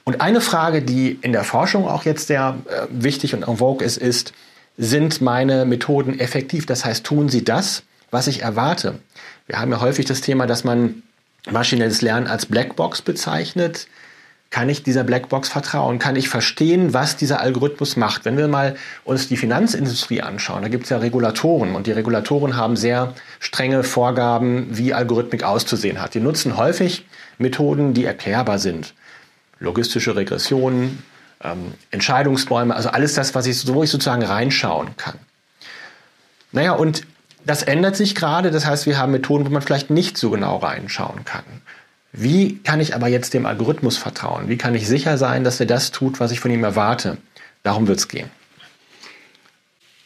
Und 0.03 0.21
eine 0.21 0.41
Frage, 0.41 0.81
die 0.81 1.19
in 1.21 1.31
der 1.31 1.43
Forschung 1.43 1.87
auch 1.87 2.05
jetzt 2.05 2.27
sehr 2.27 2.57
äh, 2.67 2.87
wichtig 2.89 3.33
und 3.33 3.47
en 3.47 3.57
vogue 3.57 3.85
ist, 3.85 3.97
ist, 3.97 4.33
sind 4.77 5.21
meine 5.21 5.65
Methoden 5.65 6.19
effektiv? 6.19 6.65
Das 6.65 6.85
heißt, 6.85 7.05
tun 7.05 7.29
sie 7.29 7.43
das, 7.43 7.83
was 8.09 8.27
ich 8.27 8.41
erwarte? 8.41 8.99
Wir 9.47 9.59
haben 9.59 9.71
ja 9.71 9.81
häufig 9.81 10.05
das 10.05 10.21
Thema, 10.21 10.47
dass 10.47 10.63
man 10.63 11.03
maschinelles 11.49 12.01
Lernen 12.01 12.27
als 12.27 12.45
Blackbox 12.45 13.01
bezeichnet. 13.01 13.87
Kann 14.49 14.67
ich 14.69 14.83
dieser 14.83 15.03
Blackbox 15.03 15.49
vertrauen? 15.49 15.97
Kann 15.97 16.17
ich 16.17 16.27
verstehen, 16.27 16.93
was 16.93 17.15
dieser 17.15 17.39
Algorithmus 17.39 17.95
macht? 17.95 18.25
Wenn 18.25 18.37
wir 18.37 18.47
mal 18.47 18.75
uns 19.05 19.29
die 19.29 19.37
Finanzindustrie 19.37 20.21
anschauen, 20.21 20.61
da 20.61 20.67
gibt 20.67 20.85
es 20.85 20.89
ja 20.89 20.97
Regulatoren 20.97 21.73
und 21.75 21.87
die 21.87 21.91
Regulatoren 21.91 22.57
haben 22.57 22.75
sehr 22.75 23.13
strenge 23.39 23.83
Vorgaben, 23.83 24.67
wie 24.71 24.93
Algorithmik 24.93 25.43
auszusehen 25.43 26.01
hat. 26.01 26.15
Die 26.15 26.19
nutzen 26.19 26.57
häufig 26.57 27.05
Methoden, 27.37 27.93
die 27.93 28.03
erklärbar 28.03 28.59
sind 28.59 28.93
logistische 29.61 30.15
Regressionen, 30.15 31.03
ähm, 31.43 31.73
Entscheidungsbäume, 31.91 32.75
also 32.75 32.89
alles 32.89 33.13
das, 33.13 33.33
was 33.33 33.45
ich, 33.45 33.65
wo 33.67 33.83
ich 33.83 33.89
sozusagen 33.89 34.23
reinschauen 34.23 34.97
kann. 34.97 35.15
Naja, 36.51 36.73
und 36.73 37.03
das 37.45 37.63
ändert 37.63 37.95
sich 37.95 38.13
gerade. 38.13 38.51
Das 38.51 38.65
heißt, 38.65 38.85
wir 38.85 38.97
haben 38.97 39.13
Methoden, 39.13 39.45
wo 39.45 39.49
man 39.49 39.61
vielleicht 39.61 39.89
nicht 39.89 40.17
so 40.17 40.29
genau 40.31 40.57
reinschauen 40.57 41.23
kann. 41.23 41.45
Wie 42.11 42.57
kann 42.57 42.81
ich 42.81 42.93
aber 42.93 43.07
jetzt 43.07 43.33
dem 43.33 43.45
Algorithmus 43.45 43.97
vertrauen? 43.97 44.49
Wie 44.49 44.57
kann 44.57 44.75
ich 44.75 44.87
sicher 44.87 45.17
sein, 45.17 45.43
dass 45.43 45.59
er 45.59 45.65
das 45.65 45.91
tut, 45.91 46.19
was 46.19 46.31
ich 46.31 46.41
von 46.41 46.51
ihm 46.51 46.63
erwarte? 46.63 47.17
Darum 47.63 47.87
wird 47.87 47.99
es 47.99 48.07
gehen. 48.09 48.29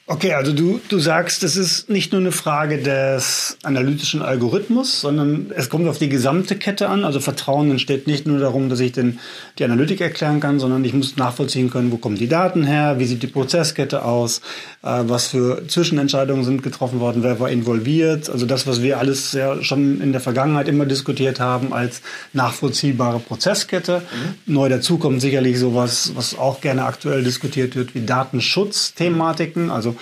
Okay, 0.07 0.33
also 0.33 0.53
du, 0.53 0.79
du 0.88 1.00
sagst, 1.00 1.41
es 1.41 1.57
ist 1.57 1.89
nicht 1.89 2.12
nur 2.12 2.21
eine 2.21 2.31
Frage 2.31 2.77
des 2.77 3.57
analytischen 3.63 4.21
Algorithmus, 4.21 5.01
sondern 5.01 5.51
es 5.55 5.71
kommt 5.71 5.88
auf 5.88 5.97
die 5.97 6.09
gesamte 6.09 6.57
Kette 6.57 6.89
an. 6.89 7.03
Also 7.03 7.19
Vertrauen 7.19 7.71
entsteht 7.71 8.05
nicht 8.05 8.27
nur 8.27 8.38
darum, 8.38 8.69
dass 8.69 8.81
ich 8.81 8.91
den, 8.91 9.17
die 9.57 9.63
Analytik 9.63 10.01
erklären 10.01 10.39
kann, 10.39 10.59
sondern 10.59 10.85
ich 10.85 10.93
muss 10.93 11.17
nachvollziehen 11.17 11.71
können, 11.71 11.91
wo 11.91 11.97
kommen 11.97 12.17
die 12.17 12.27
Daten 12.27 12.65
her, 12.65 13.00
wie 13.00 13.05
sieht 13.05 13.24
die 13.24 13.27
Prozesskette 13.27 14.05
aus, 14.05 14.41
äh, 14.83 15.01
was 15.07 15.25
für 15.25 15.67
Zwischenentscheidungen 15.67 16.45
sind 16.45 16.62
getroffen 16.62 17.00
worden, 17.00 17.24
wer 17.24 17.39
war 17.39 17.50
involviert. 17.50 18.29
Also 18.29 18.45
das, 18.45 18.67
was 18.67 18.83
wir 18.83 19.00
alles 19.00 19.33
ja 19.33 19.63
schon 19.63 20.01
in 20.01 20.12
der 20.12 20.21
Vergangenheit 20.21 20.67
immer 20.67 20.85
diskutiert 20.85 21.39
haben 21.39 21.74
als 21.74 22.03
nachvollziehbare 22.31 23.17
Prozesskette. 23.17 24.03
Mhm. 24.45 24.53
Neu 24.53 24.69
dazu 24.69 25.00
kommt 25.00 25.19
sicherlich 25.21 25.57
sowas, 25.57 26.12
was 26.13 26.38
auch 26.38 26.62
gerne 26.62 26.85
aktuell 26.85 27.24
diskutiert 27.24 27.75
wird, 27.75 27.95
wie 27.95 28.05
Datenschutzthematiken. 28.05 29.71
Also 29.71 29.95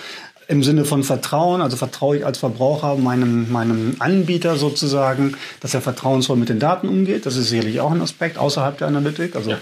im 0.48 0.62
Sinne 0.62 0.84
von 0.84 1.02
Vertrauen, 1.04 1.60
also 1.60 1.76
vertraue 1.76 2.18
ich 2.18 2.26
als 2.26 2.38
Verbraucher 2.38 2.96
meinem, 2.96 3.50
meinem 3.50 3.96
Anbieter 3.98 4.56
sozusagen, 4.56 5.36
dass 5.60 5.74
er 5.74 5.80
vertrauensvoll 5.80 6.36
mit 6.36 6.48
den 6.48 6.58
Daten 6.58 6.88
umgeht. 6.88 7.26
Das 7.26 7.36
ist 7.36 7.48
sicherlich 7.48 7.80
auch 7.80 7.92
ein 7.92 8.00
Aspekt 8.00 8.38
außerhalb 8.38 8.76
der 8.78 8.88
Analytik. 8.88 9.36
Also 9.36 9.52
ja. 9.52 9.58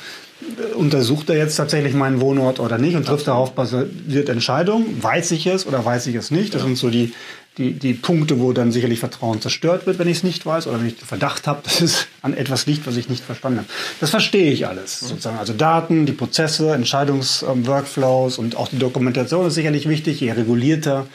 untersucht 0.75 1.31
er 1.31 1.37
jetzt 1.37 1.57
tatsächlich 1.57 1.95
meinen 1.95 2.21
Wohnort 2.21 2.59
oder 2.59 2.79
nicht 2.79 2.97
und 2.97 3.07
trifft 3.07 3.29
darauf 3.29 3.53
basiert 3.53 4.29
Entscheidungen. 4.29 5.03
Weiß 5.03 5.31
ich 5.31 5.47
es 5.47 5.67
oder 5.67 5.85
weiß 5.85 6.07
ich 6.09 6.17
es 6.17 6.31
nicht? 6.31 6.55
Das 6.55 6.63
ja. 6.63 6.67
sind 6.67 6.77
so 6.77 6.91
die, 6.91 7.15
die, 7.59 7.73
die 7.75 7.93
Punkte, 7.93 8.41
wo 8.41 8.53
dann 8.53 8.73
sicherlich 8.73 9.01
Vertrauen 9.01 9.41
zerstört 9.41 9.87
wird, 9.87 9.99
wenn 9.99 10.09
ich 10.09 10.19
es 10.19 10.23
nicht 10.23 10.47
weiß 10.47 10.67
oder 10.67 10.81
wenn 10.81 10.87
ich 10.87 10.97
den 10.97 11.07
Verdacht 11.07 11.47
habe, 11.47 11.61
dass 11.65 11.81
es 11.81 12.07
an 12.23 12.35
etwas 12.35 12.67
liegt, 12.67 12.87
was 12.87 12.97
ich 12.97 13.09
nicht 13.09 13.25
verstanden 13.25 13.61
habe. 13.61 13.69
Das 14.01 14.11
verstehe 14.11 14.53
ich 14.53 14.67
alles. 14.67 15.03
Mhm. 15.03 15.07
Sozusagen. 15.09 15.39
Also 15.39 15.53
Daten, 15.53 16.07
die 16.07 16.13
Prozesse, 16.13 16.73
Entscheidungsworkflows 16.73 18.39
ähm, 18.39 18.45
und 18.45 18.57
auch 18.57 18.69
die 18.69 18.79
Dokumentation 18.79 19.47
ist 19.47 19.55
sicherlich 19.55 19.89
wichtig. 19.89 20.21
Je 20.21 20.33
regulierter, 20.33 21.07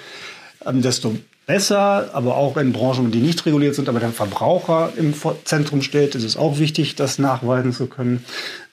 ähm, 0.65 0.81
desto 0.81 1.15
besser, 1.47 2.11
aber 2.13 2.35
auch 2.35 2.57
in 2.57 2.73
Branchen, 2.73 3.09
die 3.09 3.19
nicht 3.19 3.43
reguliert 3.45 3.73
sind, 3.73 3.89
aber 3.89 3.99
der 3.99 4.11
Verbraucher 4.11 4.93
im 4.97 5.15
Zentrum 5.45 5.81
steht, 5.81 6.13
ist 6.13 6.23
es 6.23 6.37
auch 6.37 6.59
wichtig, 6.59 6.95
das 6.95 7.17
nachweisen 7.17 7.73
zu 7.73 7.87
können. 7.87 8.23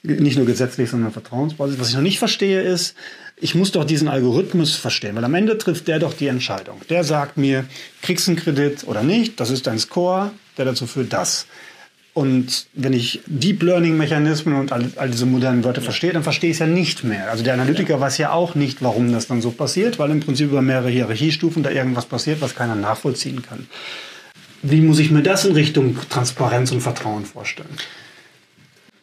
Nicht 0.02 0.36
nur 0.36 0.44
gesetzlich, 0.44 0.90
sondern 0.90 1.12
Vertrauensbasis. 1.12 1.78
Was 1.78 1.88
ich 1.88 1.94
noch 1.94 2.02
nicht 2.02 2.18
verstehe, 2.18 2.60
ist, 2.60 2.94
ich 3.36 3.54
muss 3.54 3.72
doch 3.72 3.84
diesen 3.84 4.08
Algorithmus 4.08 4.74
verstehen, 4.74 5.16
weil 5.16 5.24
am 5.24 5.34
Ende 5.34 5.56
trifft 5.56 5.88
der 5.88 6.00
doch 6.00 6.14
die 6.14 6.26
Entscheidung. 6.26 6.80
Der 6.90 7.04
sagt 7.04 7.36
mir, 7.36 7.64
kriegst 8.02 8.26
du 8.26 8.32
einen 8.32 8.40
Kredit 8.40 8.84
oder 8.86 9.02
nicht, 9.02 9.40
das 9.40 9.50
ist 9.50 9.66
dein 9.66 9.78
Score, 9.78 10.32
der 10.58 10.64
dazu 10.64 10.86
führt 10.86 11.12
das. 11.12 11.46
Und 12.14 12.66
wenn 12.74 12.92
ich 12.92 13.22
Deep 13.26 13.64
Learning 13.64 13.96
Mechanismen 13.96 14.54
und 14.54 14.70
all, 14.70 14.88
all 14.96 15.10
diese 15.10 15.26
modernen 15.26 15.64
Wörter 15.64 15.80
verstehe, 15.80 16.12
dann 16.12 16.22
verstehe 16.22 16.50
ich 16.50 16.56
es 16.56 16.60
ja 16.60 16.66
nicht 16.66 17.02
mehr. 17.02 17.28
Also 17.28 17.42
der 17.42 17.54
Analytiker 17.54 17.94
ja. 17.94 18.00
weiß 18.00 18.18
ja 18.18 18.32
auch 18.32 18.54
nicht, 18.54 18.82
warum 18.82 19.12
das 19.12 19.26
dann 19.26 19.42
so 19.42 19.50
passiert, 19.50 19.98
weil 19.98 20.12
im 20.12 20.20
Prinzip 20.20 20.50
über 20.50 20.62
mehrere 20.62 20.90
Hierarchiestufen 20.90 21.64
da 21.64 21.70
irgendwas 21.70 22.06
passiert, 22.06 22.40
was 22.40 22.54
keiner 22.54 22.76
nachvollziehen 22.76 23.42
kann. 23.42 23.66
Wie 24.62 24.80
muss 24.80 25.00
ich 25.00 25.10
mir 25.10 25.22
das 25.22 25.44
in 25.44 25.54
Richtung 25.54 25.98
Transparenz 26.08 26.70
und 26.70 26.82
Vertrauen 26.82 27.24
vorstellen? 27.24 27.76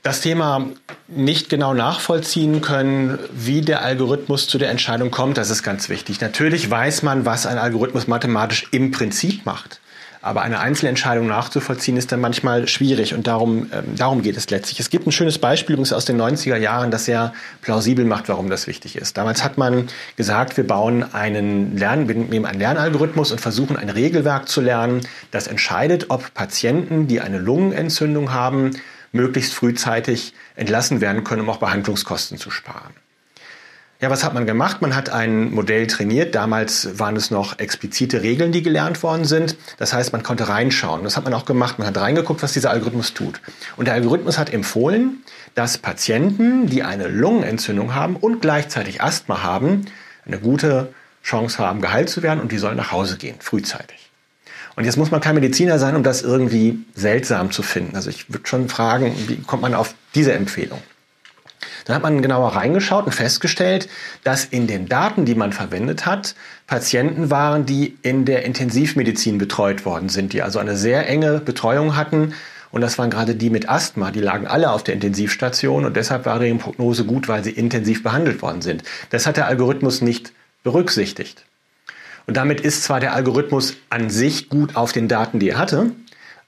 Das 0.03 0.22
Thema 0.22 0.70
nicht 1.08 1.50
genau 1.50 1.74
nachvollziehen 1.74 2.62
können, 2.62 3.20
wie 3.34 3.62
der 3.62 3.84
Algorithmus 3.84 4.48
zu 4.48 4.58
der 4.58 4.72
Entscheidung 4.72 5.12
kommt, 5.12 5.38
das 5.38 5.50
ist 5.50 5.63
ganz 5.63 5.89
wichtig. 5.89 6.22
Natürlich 6.22 6.72
weiß 6.72 7.03
man, 7.03 7.25
was 7.25 7.46
ein 7.46 7.58
Algorithmus 7.60 8.08
mathematisch 8.08 8.68
im 8.72 8.89
Prinzip 8.89 9.46
macht. 9.46 9.82
Aber 10.24 10.44
eine 10.44 10.60
Einzelentscheidung 10.60 11.28
nachzuvollziehen 11.28 11.98
ist 11.98 12.12
dann 12.12 12.22
manchmal 12.22 12.68
schwierig 12.68 13.13
und 13.16 13.25
darum, 13.25 13.72
ähm, 13.74 13.96
darum 13.96 14.22
geht 14.22 14.38
es 14.38 14.50
letztlich. 14.50 14.80
Es 14.80 14.92
gibt 14.92 15.08
ein 15.08 15.12
schönes 15.12 15.40
Beispiel 15.40 15.74
übrigens 15.74 15.94
aus 15.94 16.06
den 16.06 16.22
90er 16.22 16.58
Jahren, 16.58 16.92
das 16.92 17.06
sehr 17.06 17.34
plausibel 17.62 18.06
macht, 18.06 18.30
warum 18.30 18.50
das 18.50 18.68
wichtig 18.68 18.96
ist. 18.96 19.18
Damals 19.18 19.44
hat 19.44 19.58
man 19.58 19.88
gesagt, 20.18 20.58
wir 20.58 20.68
bauen 20.68 21.04
einen, 21.13 21.75
Lern, 21.75 22.08
wir 22.08 22.16
nehmen 22.16 22.46
einen 22.46 22.60
Lernalgorithmus 22.60 23.32
und 23.32 23.42
versuchen 23.42 23.78
ein 23.78 23.90
Regelwerk 23.90 24.48
zu 24.48 24.62
lernen, 24.62 25.01
das 25.32 25.48
entscheidet, 25.48 26.06
ob 26.10 26.34
Patienten, 26.36 27.08
die 27.08 27.20
eine 27.20 27.40
Lungenentzündung 27.40 28.32
haben, 28.32 28.72
möglichst 29.12 29.54
frühzeitig 29.54 30.34
entlassen 30.56 31.01
werden 31.01 31.24
können, 31.24 31.42
um 31.42 31.50
auch 31.50 31.58
Behandlungskosten 31.58 32.38
zu 32.38 32.51
sparen. 32.51 32.94
Ja, 34.01 34.10
was 34.10 34.24
hat 34.24 34.34
man 34.34 34.48
gemacht? 34.48 34.81
Man 34.81 34.96
hat 34.96 35.12
ein 35.12 35.51
Modell 35.51 35.86
trainiert. 35.86 36.34
Damals 36.34 36.98
waren 36.98 37.15
es 37.15 37.29
noch 37.29 37.60
explizite 37.60 38.24
Regeln, 38.24 38.51
die 38.51 38.63
gelernt 38.63 39.03
worden 39.03 39.25
sind. 39.25 39.55
Das 39.77 39.93
heißt, 39.93 40.12
man 40.12 40.24
konnte 40.24 40.50
reinschauen. 40.50 41.03
Das 41.03 41.17
hat 41.17 41.24
man 41.24 41.36
auch 41.36 41.46
gemacht. 41.46 41.77
Man 41.77 41.88
hat 41.88 41.98
reingeguckt, 41.98 42.41
was 42.41 42.51
dieser 42.51 42.72
Algorithmus 42.72 43.13
tut. 43.13 43.39
Und 43.77 43.86
der 43.86 43.93
Algorithmus 43.93 44.39
hat 44.39 44.51
empfohlen, 44.51 45.22
dass 45.53 45.77
Patienten, 45.77 46.65
die 46.65 46.81
eine 46.81 47.10
Lungenentzündung 47.10 47.93
haben 47.93 48.15
und 48.15 48.41
gleichzeitig 48.41 49.03
Asthma 49.03 49.43
haben, 49.43 49.86
eine 50.25 50.39
gute 50.39 50.91
Chance 51.24 51.60
haben, 51.60 51.79
geheilt 51.79 52.10
zu 52.10 52.24
werden 52.24 52.39
und 52.39 52.51
die 52.51 52.58
sollen 52.58 52.77
nach 52.77 52.91
Hause 52.91 53.17
gehen, 53.17 53.36
frühzeitig. 53.39 54.10
Und 54.75 54.86
jetzt 54.86 54.98
muss 54.98 55.12
man 55.12 55.22
kein 55.22 55.36
Mediziner 55.36 55.77
sein, 55.77 55.96
um 55.96 56.01
das 56.01 56.24
irgendwie 56.24 56.79
seltsam 56.96 57.51
zu 57.51 57.62
finden. 57.62 57.96
Also 57.96 58.10
ich 58.10 58.34
würde 58.34 58.48
schon 58.48 58.67
fragen, 58.67 59.13
wie 59.27 59.38
kommt 59.38 59.62
man 59.62 59.75
auf 59.75 59.93
diese 60.15 60.34
Empfehlung? 60.34 60.81
Dann 61.86 61.96
hat 61.96 62.04
man 62.04 62.22
genauer 62.22 62.56
reingeschaut 62.56 63.06
und 63.06 63.14
festgestellt, 63.14 63.90
dass 64.24 64.46
in 64.46 64.68
den 64.68 64.88
Daten, 64.88 65.26
die 65.26 65.36
man 65.36 65.54
verwendet 65.54 66.06
hat, 66.06 66.36
Patienten 66.68 67.30
waren, 67.30 67.66
die 67.66 67.98
in 68.02 68.26
der 68.26 68.46
Intensivmedizin 68.46 69.38
betreut 69.38 69.86
worden 69.86 70.10
sind, 70.10 70.34
die 70.34 70.42
also 70.42 70.60
eine 70.60 70.78
sehr 70.78 71.08
enge 71.08 71.40
Betreuung 71.40 71.96
hatten. 71.96 72.34
Und 72.72 72.82
das 72.82 72.98
waren 72.98 73.10
gerade 73.10 73.36
die 73.36 73.50
mit 73.50 73.70
Asthma, 73.70 74.12
die 74.12 74.22
lagen 74.22 74.48
alle 74.48 74.72
auf 74.72 74.84
der 74.84 74.94
Intensivstation 74.94 75.84
und 75.86 75.98
deshalb 75.98 76.26
war 76.26 76.42
ihre 76.42 76.58
Prognose 76.58 77.04
gut, 77.06 77.28
weil 77.28 77.44
sie 77.44 77.52
intensiv 77.52 78.04
behandelt 78.04 78.42
worden 78.42 78.62
sind. 78.62 78.84
Das 79.10 79.28
hat 79.28 79.38
der 79.38 79.48
Algorithmus 79.48 80.02
nicht 80.02 80.32
berücksichtigt. 80.64 81.46
Und 82.28 82.38
damit 82.38 82.62
ist 82.62 82.84
zwar 82.84 83.00
der 83.00 83.14
Algorithmus 83.14 83.76
an 83.90 84.10
sich 84.10 84.48
gut 84.48 84.76
auf 84.76 84.94
den 84.94 85.08
Daten, 85.08 85.40
die 85.40 85.50
er 85.50 85.58
hatte, 85.58 85.92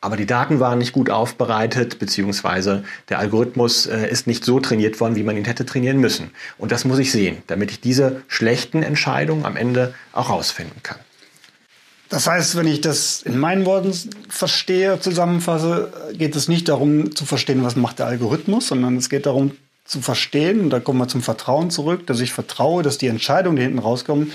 aber 0.04 0.18
die 0.18 0.26
Daten 0.26 0.60
waren 0.60 0.80
nicht 0.80 0.92
gut 0.92 1.10
aufbereitet, 1.10 1.98
beziehungsweise 1.98 2.84
der 3.08 3.20
Algorithmus 3.20 3.86
äh, 3.86 4.12
ist 4.12 4.28
nicht 4.28 4.44
so 4.44 4.60
trainiert 4.60 5.00
worden, 5.00 5.16
wie 5.16 5.24
man 5.24 5.38
ihn 5.38 5.46
hätte 5.46 5.66
trainieren 5.66 5.98
müssen. 5.98 6.32
Und 6.58 6.74
das 6.74 6.84
muss 6.84 7.00
ich 7.00 7.10
sehen, 7.10 7.38
damit 7.48 7.72
ich 7.72 7.80
diese 7.80 8.22
schlechten 8.28 8.84
Entscheidungen 8.84 9.46
am 9.46 9.56
Ende 9.56 9.94
auch 10.12 10.30
rausfinden 10.30 10.84
kann. 10.84 10.98
Das 12.10 12.28
heißt, 12.28 12.58
wenn 12.58 12.68
ich 12.68 12.82
das 12.82 13.22
in 13.22 13.40
meinen 13.40 13.66
Worten 13.66 13.94
verstehe, 14.28 15.00
zusammenfasse, 15.00 15.94
geht 16.12 16.36
es 16.36 16.50
nicht 16.50 16.68
darum 16.68 17.16
zu 17.16 17.24
verstehen, 17.24 17.64
was 17.64 17.78
macht 17.78 18.00
der 18.00 18.08
Algorithmus, 18.08 18.68
sondern 18.68 18.98
es 18.98 19.10
geht 19.10 19.26
darum 19.26 19.52
zu 19.94 20.02
verstehen, 20.02 20.60
und 20.60 20.70
da 20.72 20.80
kommen 20.80 21.00
wir 21.00 21.08
zum 21.08 21.22
Vertrauen 21.22 21.70
zurück, 21.70 22.06
dass 22.08 22.20
ich 22.20 22.34
vertraue, 22.34 22.84
dass 22.84 22.98
die 22.98 23.08
Entscheidungen, 23.08 23.56
die 23.56 23.64
hinten 23.64 23.80
rauskommen, 23.80 24.32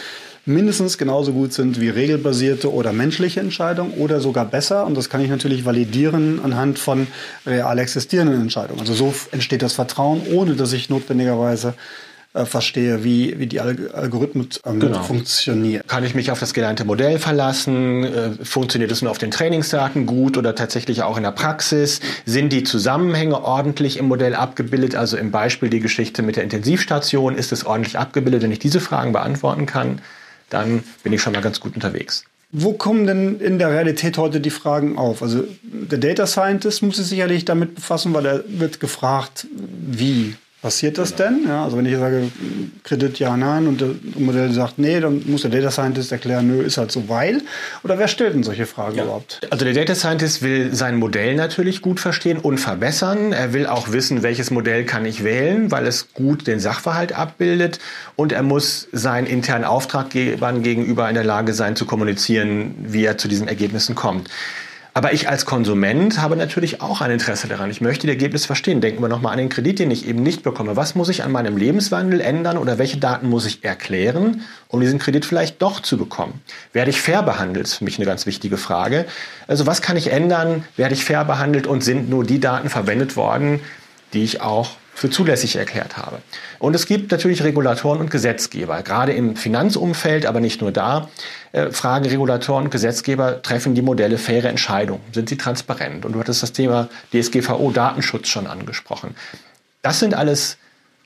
mindestens 0.47 0.97
genauso 0.97 1.33
gut 1.33 1.53
sind 1.53 1.79
wie 1.81 1.91
regelbasierte 1.91 2.73
oder 2.73 2.93
menschliche 2.93 3.41
Entscheidungen 3.41 3.93
oder 3.99 4.21
sogar 4.21 4.47
besser. 4.47 4.87
Und 4.87 4.97
das 4.97 5.11
kann 5.11 5.21
ich 5.21 5.29
natürlich 5.29 5.67
validieren 5.67 6.41
anhand 6.43 6.79
von 6.79 7.07
real 7.45 7.79
existierenden 7.79 8.41
Entscheidungen. 8.41 8.81
Also 8.81 8.95
so 8.95 9.15
entsteht 9.31 9.61
das 9.61 9.75
Vertrauen, 9.75 10.23
ohne 10.33 10.55
dass 10.55 10.73
ich 10.73 10.88
notwendigerweise 10.88 11.75
äh, 12.38 12.47
verstehe, 12.47 13.04
wie, 13.04 13.38
wie 13.38 13.47
die 13.47 13.61
Algorithmen 13.61 14.49
ähm, 14.64 14.80
genau. 14.80 15.02
funktionieren. 15.02 15.83
Kann 15.87 16.04
ich 16.04 16.14
mich 16.14 16.30
auf 16.30 16.40
das 16.40 16.54
gelernte 16.54 16.85
Modell 16.85 17.18
verlassen? 17.18 18.04
Äh, 18.04 18.30
funktioniert 18.45 18.90
es 18.90 19.02
nur 19.02 19.11
auf 19.11 19.18
den 19.18 19.30
Trainingsdaten 19.30 20.07
gut 20.07 20.37
oder 20.37 20.54
tatsächlich 20.54 21.02
auch 21.02 21.16
in 21.16 21.23
der 21.23 21.33
Praxis? 21.33 22.00
Sind 22.25 22.52
die 22.52 22.64
Zusammenhänge 22.64 23.42
ordentlich 23.42 23.99
im 23.99 24.07
Modell 24.07 24.35
abgebildet? 24.35 24.95
Also 24.95 25.16
im 25.16 25.30
Beispiel 25.30 25.71
die 25.71 25.80
Geschichte 25.80 26.23
mit 26.23 26.37
der 26.37 26.45
Intensivstation, 26.45 27.35
ist 27.35 27.52
es 27.52 27.66
ordentlich 27.66 27.99
abgebildet, 27.99 28.42
wenn 28.42 28.52
ich 28.52 28.59
diese 28.59 28.80
Fragen 28.80 29.12
beantworten 29.12 29.66
kann? 29.66 30.00
dann 30.50 30.83
bin 31.02 31.12
ich 31.12 31.23
schon 31.23 31.33
mal 31.33 31.42
ganz 31.42 31.61
gut 31.61 31.75
unterwegs. 31.75 32.25
Wo 32.50 32.73
kommen 32.73 33.07
denn 33.07 33.40
in 33.40 33.59
der 33.59 33.71
Realität 33.71 34.16
heute 34.16 34.40
die 34.40 34.50
Fragen 34.50 34.97
auf? 34.97 35.23
Also 35.23 35.45
der 35.62 35.99
Data 35.99 36.26
Scientist 36.26 36.83
muss 36.83 36.97
sich 36.97 37.07
sicherlich 37.07 37.45
damit 37.45 37.75
befassen, 37.75 38.14
weil 38.14 38.25
er 38.25 38.45
wird 38.47 38.80
gefragt, 38.80 39.47
wie 39.52 40.35
Passiert 40.61 40.99
das 40.99 41.15
genau. 41.15 41.31
denn? 41.31 41.49
Ja, 41.49 41.65
also 41.65 41.77
wenn 41.77 41.87
ich 41.87 41.97
sage, 41.97 42.33
Kredit 42.83 43.21
ja, 43.21 43.37
nein 43.37 43.69
und 43.69 43.81
das 43.81 43.91
Modell 44.17 44.50
sagt 44.53 44.81
nee, 44.81 44.99
dann 44.99 45.23
muss 45.27 45.43
der 45.43 45.53
Data 45.53 45.71
Scientist 45.71 46.11
erklären, 46.11 46.49
nö, 46.49 46.62
ist 46.62 46.79
halt 46.79 46.91
so, 46.91 47.09
weil? 47.09 47.43
Oder 47.85 47.97
wer 48.00 48.09
stellt 48.09 48.35
denn 48.35 48.43
solche 48.43 48.67
Fragen 48.67 48.97
ja. 48.97 49.05
überhaupt? 49.05 49.41
Also 49.50 49.65
der 49.65 49.75
Data 49.75 49.95
Scientist 49.95 50.43
will 50.43 50.75
sein 50.75 50.97
Modell 50.97 51.37
natürlich 51.37 51.81
gut 51.81 52.00
verstehen 52.00 52.38
und 52.38 52.59
verbessern. 52.59 53.33
Er 53.33 53.53
will 53.53 53.69
auch 53.69 53.93
wissen, 53.93 54.25
welches 54.25 54.50
Modell 54.50 54.85
kann 54.85 55.07
ich 55.07 55.23
wählen, 55.23 55.71
weil 55.71 55.87
es 55.87 56.12
gut 56.12 56.49
den 56.49 56.59
Sachverhalt 56.59 57.12
abbildet. 57.12 57.79
Und 58.17 58.33
er 58.33 58.43
muss 58.43 58.88
seinen 58.91 59.29
internen 59.29 59.65
Auftraggebern 59.65 60.65
gegenüber 60.65 61.09
in 61.09 61.15
der 61.15 61.25
Lage 61.25 61.55
sein 61.55 61.77
zu 61.77 61.87
kommunizieren, 61.87 62.75
wie 62.81 63.05
er 63.05 63.17
zu 63.17 63.29
diesen 63.29 63.47
Ergebnissen 63.47 63.95
kommt. 63.95 64.29
Aber 64.99 65.12
ich 65.12 65.28
als 65.28 65.47
Konsument 65.47 66.21
habe 66.21 66.35
natürlich 66.35 66.83
auch 66.83 67.00
ein 67.00 67.12
Interesse 67.12 67.47
daran. 67.47 67.71
Ich 67.71 67.81
möchte 67.81 68.09
die 68.09 68.12
Ergebnisse 68.12 68.49
verstehen. 68.49 68.81
Denken 68.81 69.00
wir 69.00 69.07
nochmal 69.07 69.31
an 69.31 69.38
den 69.38 69.49
Kredit, 69.49 69.78
den 69.78 69.93
ich 69.93 70.09
eben 70.09 70.25
nicht 70.25 70.43
bekomme. 70.43 70.75
Was 70.75 70.97
muss 70.97 71.09
ich 71.09 71.23
an 71.23 71.31
meinem 71.31 71.57
Lebenswandel 71.57 72.21
ändern 72.21 72.59
oder 72.59 72.78
welche 72.78 72.97
Daten 72.97 73.28
muss 73.28 73.47
ich 73.47 73.62
erklären, 73.62 74.43
um 74.67 74.81
diesen 74.81 74.99
Kredit 74.99 75.25
vielleicht 75.25 75.62
doch 75.62 75.78
zu 75.78 75.99
bekommen? 75.99 76.40
Werde 76.73 76.90
ich 76.90 77.00
fair 77.00 77.23
behandelt? 77.23 77.67
Das 77.67 77.75
ist 77.75 77.78
für 77.78 77.85
mich 77.85 77.99
eine 77.99 78.07
ganz 78.07 78.26
wichtige 78.26 78.57
Frage. 78.57 79.05
Also 79.47 79.69
was 79.69 79.83
kann 79.83 79.97
ich 79.97 80.11
ändern? 80.11 80.64
Werde 80.76 80.95
ich 80.95 81.05
fair 81.05 81.25
behandelt 81.25 81.69
und 81.69 81.85
sind 81.85 82.11
nur 82.11 82.25
die 82.25 82.40
Daten 82.40 82.69
verwendet 82.69 83.14
worden, 83.14 83.61
die 84.14 84.25
ich 84.25 84.40
auch 84.40 84.71
für 84.99 85.11
zulässig 85.11 85.55
erklärt 85.55 85.97
habe. 85.97 86.19
Und 86.59 86.75
es 86.75 86.87
gibt 86.87 87.12
natürlich 87.12 87.45
Regulatoren 87.45 88.00
und 88.00 88.11
Gesetzgeber. 88.11 88.83
Gerade 88.83 89.12
im 89.12 89.37
Finanzumfeld, 89.37 90.26
aber 90.26 90.40
nicht 90.40 90.61
nur 90.61 90.73
da, 90.73 91.09
äh, 91.52 91.71
fragen 91.71 92.05
Regulatoren 92.05 92.64
und 92.64 92.71
Gesetzgeber, 92.71 93.40
treffen 93.43 93.76
die 93.76 93.83
Modelle 93.83 94.19
faire 94.19 94.49
Entscheidungen? 94.49 95.00
Sind 95.12 95.28
sie 95.28 95.37
transparent? 95.37 96.05
Und 96.05 96.14
du 96.14 96.19
hattest 96.19 96.43
das 96.43 96.52
Thema 96.52 96.88
DSGVO, 97.12 97.71
Datenschutz 97.71 98.26
schon 98.26 98.49
angesprochen. 98.49 99.14
Das 99.83 100.00
sind 100.00 100.14
alles 100.14 100.59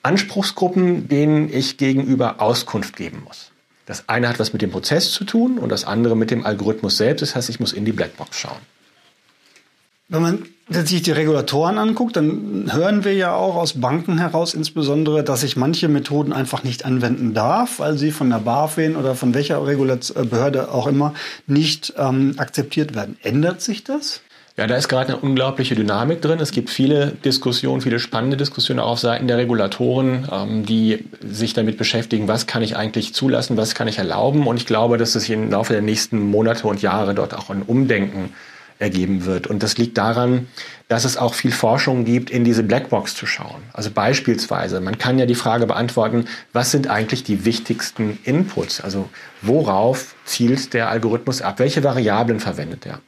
Anspruchsgruppen, 0.02 1.08
denen 1.08 1.52
ich 1.52 1.76
gegenüber 1.76 2.40
Auskunft 2.40 2.96
geben 2.96 3.22
muss. 3.26 3.50
Das 3.84 4.08
eine 4.08 4.26
hat 4.26 4.38
was 4.38 4.54
mit 4.54 4.62
dem 4.62 4.70
Prozess 4.70 5.12
zu 5.12 5.24
tun 5.24 5.58
und 5.58 5.68
das 5.68 5.84
andere 5.84 6.16
mit 6.16 6.30
dem 6.30 6.46
Algorithmus 6.46 6.96
selbst. 6.96 7.20
Das 7.20 7.36
heißt, 7.36 7.50
ich 7.50 7.60
muss 7.60 7.74
in 7.74 7.84
die 7.84 7.92
Blackbox 7.92 8.38
schauen. 8.38 8.60
Wenn 10.08 10.22
man 10.22 10.46
sich 10.68 11.02
die 11.02 11.10
Regulatoren 11.10 11.78
anguckt, 11.78 12.16
dann 12.16 12.70
hören 12.72 13.04
wir 13.04 13.14
ja 13.14 13.34
auch 13.34 13.56
aus 13.56 13.80
Banken 13.80 14.18
heraus 14.18 14.54
insbesondere, 14.54 15.24
dass 15.24 15.42
ich 15.42 15.56
manche 15.56 15.88
Methoden 15.88 16.32
einfach 16.32 16.64
nicht 16.64 16.84
anwenden 16.84 17.34
darf, 17.34 17.78
weil 17.78 17.98
sie 17.98 18.10
von 18.10 18.30
der 18.30 18.38
BaFin 18.38 18.96
oder 18.96 19.14
von 19.14 19.34
welcher 19.34 19.60
Behörde 19.60 20.72
auch 20.72 20.86
immer 20.86 21.14
nicht 21.46 21.94
ähm, 21.98 22.34
akzeptiert 22.36 22.94
werden. 22.94 23.16
Ändert 23.22 23.60
sich 23.60 23.84
das? 23.84 24.20
Ja, 24.56 24.66
da 24.66 24.76
ist 24.76 24.88
gerade 24.88 25.14
eine 25.14 25.16
unglaubliche 25.16 25.74
Dynamik 25.74 26.20
drin. 26.20 26.38
Es 26.38 26.50
gibt 26.50 26.68
viele 26.68 27.12
Diskussionen, 27.24 27.80
viele 27.80 27.98
spannende 27.98 28.36
Diskussionen 28.36 28.80
auch 28.80 28.92
auf 28.92 28.98
Seiten 28.98 29.26
der 29.26 29.38
Regulatoren, 29.38 30.28
ähm, 30.30 30.66
die 30.66 31.06
sich 31.26 31.54
damit 31.54 31.78
beschäftigen, 31.78 32.28
was 32.28 32.46
kann 32.46 32.62
ich 32.62 32.76
eigentlich 32.76 33.14
zulassen, 33.14 33.56
was 33.56 33.74
kann 33.74 33.88
ich 33.88 33.96
erlauben. 33.96 34.46
Und 34.46 34.58
ich 34.58 34.66
glaube, 34.66 34.98
dass 34.98 35.14
es 35.14 35.26
im 35.30 35.50
Laufe 35.50 35.72
der 35.72 35.80
nächsten 35.80 36.20
Monate 36.20 36.66
und 36.66 36.82
Jahre 36.82 37.14
dort 37.14 37.34
auch 37.34 37.48
ein 37.48 37.62
Umdenken 37.62 38.34
ergeben 38.82 39.24
wird. 39.24 39.46
Und 39.46 39.62
das 39.62 39.78
liegt 39.78 39.96
daran, 39.96 40.48
dass 40.88 41.04
es 41.04 41.16
auch 41.16 41.32
viel 41.32 41.52
Forschung 41.52 42.04
gibt, 42.04 42.28
in 42.28 42.44
diese 42.44 42.62
Blackbox 42.62 43.14
zu 43.14 43.24
schauen. 43.24 43.62
Also 43.72 43.90
beispielsweise, 43.90 44.80
man 44.80 44.98
kann 44.98 45.18
ja 45.18 45.24
die 45.24 45.34
Frage 45.34 45.66
beantworten, 45.66 46.26
was 46.52 46.70
sind 46.70 46.88
eigentlich 46.88 47.24
die 47.24 47.46
wichtigsten 47.46 48.18
Inputs? 48.24 48.80
Also 48.80 49.08
worauf 49.40 50.14
zielt 50.24 50.74
der 50.74 50.90
Algorithmus 50.90 51.40
ab? 51.40 51.58
Welche 51.60 51.82
Variablen 51.82 52.40
verwendet 52.40 52.84
er? 52.84 53.00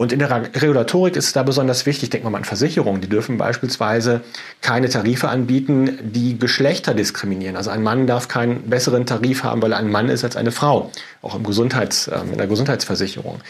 Und 0.00 0.12
in 0.12 0.18
der 0.18 0.30
Regulatorik 0.30 1.14
ist 1.14 1.26
es 1.26 1.32
da 1.34 1.42
besonders 1.42 1.84
wichtig, 1.84 2.08
denken 2.08 2.24
wir 2.24 2.30
mal 2.30 2.38
an 2.38 2.44
Versicherungen, 2.44 3.02
die 3.02 3.08
dürfen 3.10 3.36
beispielsweise 3.36 4.22
keine 4.62 4.88
Tarife 4.88 5.28
anbieten, 5.28 5.98
die 6.00 6.38
Geschlechter 6.38 6.94
diskriminieren. 6.94 7.54
Also 7.54 7.68
ein 7.68 7.82
Mann 7.82 8.06
darf 8.06 8.26
keinen 8.26 8.70
besseren 8.70 9.04
Tarif 9.04 9.44
haben, 9.44 9.60
weil 9.60 9.72
er 9.72 9.78
ein 9.78 9.90
Mann 9.90 10.08
ist 10.08 10.24
als 10.24 10.36
eine 10.36 10.52
Frau, 10.52 10.90
auch 11.20 11.34
im 11.34 11.44
Gesundheits, 11.44 12.08
äh, 12.08 12.18
in 12.20 12.38
der 12.38 12.46
Gesundheitsversicherung. 12.46 13.42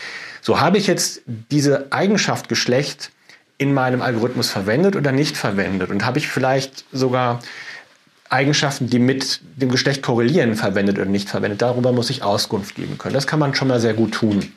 So 0.43 0.59
habe 0.59 0.77
ich 0.77 0.89
jetzt 0.89 1.23
diese 1.53 1.93
Eigenschaft 1.93 2.49
Geschlecht 2.49 3.13
in 3.57 3.73
meinem 3.73 4.03
Algorithmus 4.03 4.51
verwendet 4.51 4.97
oder 4.97 5.13
nicht 5.13 5.37
verwendet 5.37 5.91
und 5.91 6.05
habe 6.05 6.19
ich 6.19 6.27
vielleicht 6.27 6.85
sogar 6.91 7.39
Eigenschaften, 8.29 8.91
die 8.91 8.99
mit 8.99 9.41
dem 9.55 9.71
Geschlecht 9.71 10.03
korrelieren, 10.03 10.57
verwendet 10.57 10.99
oder 10.99 11.09
nicht 11.09 11.29
verwendet. 11.29 11.63
Darüber 11.63 11.93
muss 11.93 12.11
ich 12.11 12.25
Auskunft 12.25 12.75
geben 12.75 12.99
können. 12.99 13.15
Das 13.15 13.29
kann 13.29 13.39
man 13.39 13.55
schon 13.55 13.69
mal 13.69 13.79
sehr 13.79 13.95
gut 13.95 14.15
tun. 14.15 14.53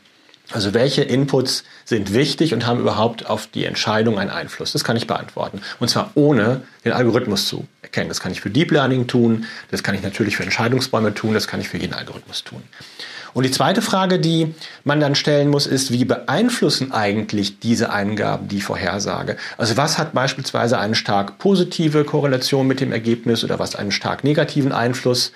Also 0.52 0.74
welche 0.74 1.04
Inputs 1.04 1.64
sind 1.86 2.14
wichtig 2.14 2.54
und 2.54 2.66
haben 2.66 2.80
überhaupt 2.80 3.30
auf 3.30 3.48
die 3.48 3.66
Entscheidung 3.66 4.20
einen 4.20 4.30
Einfluss? 4.30 4.74
Das 4.74 4.84
kann 4.84 4.98
ich 4.98 5.08
beantworten. 5.08 5.62
Und 5.80 5.90
zwar 5.90 6.12
ohne 6.16 6.62
den 6.84 6.92
Algorithmus 6.92 7.48
zu 7.48 7.66
erkennen. 7.82 8.10
Das 8.10 8.20
kann 8.20 8.32
ich 8.32 8.42
für 8.42 8.50
Deep 8.50 8.72
Learning 8.72 9.08
tun, 9.08 9.46
das 9.72 9.84
kann 9.84 9.96
ich 9.96 10.02
natürlich 10.02 10.36
für 10.36 10.44
Entscheidungsbäume 10.44 11.14
tun, 11.14 11.34
das 11.34 11.48
kann 11.48 11.62
ich 11.62 11.70
für 11.70 11.78
jeden 11.78 11.94
Algorithmus 11.94 12.44
tun. 12.44 12.62
Und 13.34 13.44
die 13.44 13.52
zweite 13.52 13.82
Frage, 13.82 14.20
die 14.20 14.54
man 14.84 15.00
dann 15.00 15.16
stellen 15.16 15.50
muss, 15.50 15.66
ist, 15.66 15.92
wie 15.92 16.06
beeinflussen 16.06 16.92
eigentlich 16.92 17.60
diese 17.60 17.92
Eingaben 17.92 18.48
die 18.48 18.62
Vorhersage? 18.62 19.38
Also 19.58 19.76
was 19.76 19.98
hat 19.98 20.14
beispielsweise 20.14 20.78
eine 20.78 20.94
stark 20.94 21.40
positive 21.40 22.04
Korrelation 22.04 22.68
mit 22.68 22.80
dem 22.80 22.92
Ergebnis 22.92 23.44
oder 23.44 23.58
was 23.58 23.76
einen 23.76 23.92
stark 23.92 24.24
negativen 24.24 24.72
Einfluss? 24.72 25.32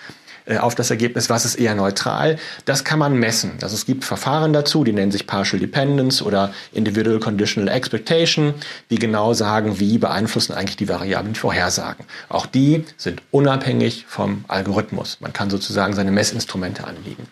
Äh, 0.47 0.57
auf 0.57 0.75
das 0.75 0.89
Ergebnis, 0.89 1.29
was 1.29 1.45
ist 1.45 1.55
eher 1.55 1.75
neutral. 1.75 2.37
Das 2.65 2.83
kann 2.83 2.99
man 2.99 3.17
messen. 3.17 3.53
Also 3.61 3.75
es 3.75 3.85
gibt 3.85 4.05
Verfahren 4.05 4.53
dazu, 4.53 4.83
die 4.83 4.93
nennen 4.93 5.11
sich 5.11 5.27
Partial 5.27 5.59
Dependence 5.59 6.21
oder 6.21 6.53
Individual 6.71 7.19
Conditional 7.19 7.73
Expectation, 7.73 8.53
die 8.89 8.99
genau 8.99 9.33
sagen, 9.33 9.79
wie 9.79 9.97
beeinflussen 9.97 10.53
eigentlich 10.53 10.77
die 10.77 10.89
Variablen 10.89 11.33
die 11.33 11.39
Vorhersagen. 11.39 12.05
Auch 12.29 12.45
die 12.45 12.85
sind 12.97 13.21
unabhängig 13.31 14.05
vom 14.07 14.45
Algorithmus. 14.47 15.17
Man 15.19 15.33
kann 15.33 15.49
sozusagen 15.49 15.93
seine 15.93 16.11
Messinstrumente 16.11 16.85
anlegen. 16.85 17.27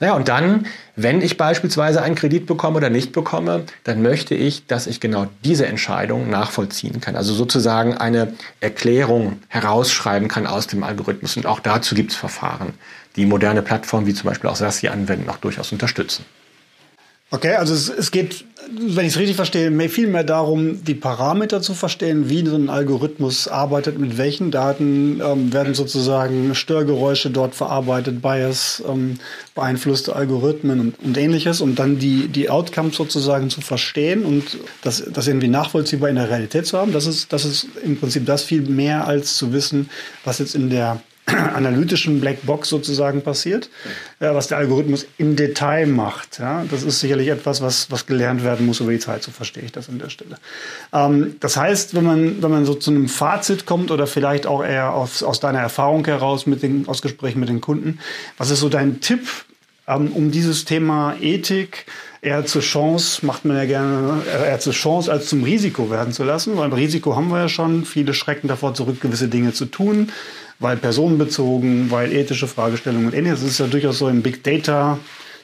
Naja, 0.00 0.14
und 0.14 0.28
dann, 0.28 0.66
wenn 0.94 1.20
ich 1.20 1.36
beispielsweise 1.36 2.02
einen 2.02 2.14
Kredit 2.14 2.46
bekomme 2.46 2.76
oder 2.76 2.90
nicht 2.90 3.12
bekomme, 3.12 3.64
dann 3.84 4.00
möchte 4.02 4.34
ich, 4.34 4.66
dass 4.66 4.86
ich 4.86 5.00
genau 5.00 5.26
diese 5.44 5.66
Entscheidung 5.66 6.30
nachvollziehen 6.30 7.00
kann. 7.00 7.16
Also 7.16 7.34
sozusagen 7.34 7.96
eine 7.96 8.34
Erklärung 8.60 9.40
herausschreiben 9.48 10.28
kann 10.28 10.46
aus 10.46 10.68
dem 10.68 10.84
Algorithmus. 10.84 11.36
Und 11.36 11.46
auch 11.46 11.60
dazu 11.60 11.94
gibt 11.94 12.12
es 12.12 12.16
Verfahren, 12.16 12.74
die 13.16 13.26
moderne 13.26 13.62
Plattformen 13.62 14.06
wie 14.06 14.14
zum 14.14 14.28
Beispiel 14.28 14.48
auch 14.50 14.56
SASI 14.56 14.88
anwenden, 14.88 15.28
auch 15.30 15.38
durchaus 15.38 15.72
unterstützen. 15.72 16.24
Okay, 17.30 17.56
also 17.56 17.74
es, 17.74 17.90
es 17.90 18.10
geht, 18.10 18.46
wenn 18.70 19.04
ich 19.04 19.12
es 19.12 19.18
richtig 19.18 19.36
verstehe, 19.36 19.70
mehr, 19.70 19.90
viel 19.90 20.06
mehr 20.06 20.24
darum, 20.24 20.82
die 20.82 20.94
Parameter 20.94 21.60
zu 21.60 21.74
verstehen, 21.74 22.30
wie 22.30 22.46
so 22.46 22.56
ein 22.56 22.70
Algorithmus 22.70 23.48
arbeitet, 23.48 23.98
mit 23.98 24.16
welchen 24.16 24.50
Daten 24.50 25.20
ähm, 25.20 25.52
werden 25.52 25.74
sozusagen 25.74 26.54
Störgeräusche 26.54 27.28
dort 27.28 27.54
verarbeitet, 27.54 28.22
Bias, 28.22 28.82
ähm, 28.88 29.18
beeinflusste 29.54 30.16
Algorithmen 30.16 30.80
und, 30.80 30.94
und 31.04 31.18
ähnliches, 31.18 31.60
und 31.60 31.78
dann 31.78 31.98
die, 31.98 32.28
die 32.28 32.48
Outcomes 32.48 32.96
sozusagen 32.96 33.50
zu 33.50 33.60
verstehen 33.60 34.24
und 34.24 34.56
das, 34.80 35.04
das 35.12 35.28
irgendwie 35.28 35.48
nachvollziehbar 35.48 36.08
in 36.08 36.16
der 36.16 36.30
Realität 36.30 36.66
zu 36.66 36.78
haben. 36.78 36.94
Das 36.94 37.06
ist, 37.06 37.30
das 37.30 37.44
ist 37.44 37.66
im 37.84 37.98
Prinzip 37.98 38.24
das 38.24 38.42
viel 38.42 38.62
mehr 38.62 39.06
als 39.06 39.36
zu 39.36 39.52
wissen, 39.52 39.90
was 40.24 40.38
jetzt 40.38 40.54
in 40.54 40.70
der 40.70 41.02
analytischen 41.54 42.20
Blackbox 42.20 42.68
sozusagen 42.68 43.22
passiert, 43.22 43.68
ja, 44.20 44.34
was 44.34 44.48
der 44.48 44.58
Algorithmus 44.58 45.06
im 45.18 45.36
Detail 45.36 45.86
macht. 45.86 46.38
Ja, 46.38 46.64
das 46.70 46.82
ist 46.82 47.00
sicherlich 47.00 47.28
etwas, 47.28 47.60
was, 47.60 47.90
was 47.90 48.06
gelernt 48.06 48.44
werden 48.44 48.66
muss 48.66 48.80
über 48.80 48.92
die 48.92 48.98
Zeit, 48.98 49.22
so 49.22 49.30
verstehe 49.30 49.62
ich 49.62 49.72
das 49.72 49.88
an 49.88 49.98
der 49.98 50.10
Stelle. 50.10 50.38
Ähm, 50.92 51.36
das 51.40 51.56
heißt, 51.56 51.94
wenn 51.94 52.04
man, 52.04 52.42
wenn 52.42 52.50
man 52.50 52.64
so 52.64 52.74
zu 52.74 52.90
einem 52.90 53.08
Fazit 53.08 53.66
kommt 53.66 53.90
oder 53.90 54.06
vielleicht 54.06 54.46
auch 54.46 54.64
eher 54.64 54.94
aus, 54.94 55.22
aus 55.22 55.40
deiner 55.40 55.60
Erfahrung 55.60 56.04
heraus 56.04 56.46
mit 56.46 56.62
den, 56.62 56.88
aus 56.88 57.02
Gesprächen 57.02 57.40
mit 57.40 57.48
den 57.48 57.60
Kunden, 57.60 57.98
was 58.38 58.50
ist 58.50 58.60
so 58.60 58.68
dein 58.68 59.00
Tipp, 59.00 59.28
ähm, 59.86 60.12
um 60.12 60.30
dieses 60.30 60.64
Thema 60.64 61.14
Ethik 61.20 61.86
eher 62.20 62.46
zur 62.46 62.62
Chance, 62.62 63.24
macht 63.24 63.44
man 63.44 63.56
ja 63.56 63.64
gerne, 63.64 64.22
eher 64.26 64.58
zur 64.58 64.72
Chance 64.72 65.10
als 65.10 65.26
zum 65.26 65.44
Risiko 65.44 65.90
werden 65.90 66.12
zu 66.12 66.24
lassen, 66.24 66.56
weil 66.56 66.72
Risiko 66.72 67.14
haben 67.14 67.28
wir 67.28 67.38
ja 67.38 67.48
schon, 67.48 67.84
viele 67.84 68.12
schrecken 68.12 68.48
davor 68.48 68.74
zurück, 68.74 69.00
gewisse 69.00 69.28
Dinge 69.28 69.52
zu 69.52 69.66
tun 69.66 70.10
weil 70.58 70.76
personenbezogen, 70.76 71.90
weil 71.90 72.12
ethische 72.12 72.48
Fragestellungen 72.48 73.06
und 73.06 73.14
ähnliches. 73.14 73.40
Das 73.40 73.50
ist 73.50 73.60
ja 73.60 73.66
durchaus 73.66 73.98
so 73.98 74.08
im 74.08 74.22
Big 74.22 74.42
Data 74.42 74.98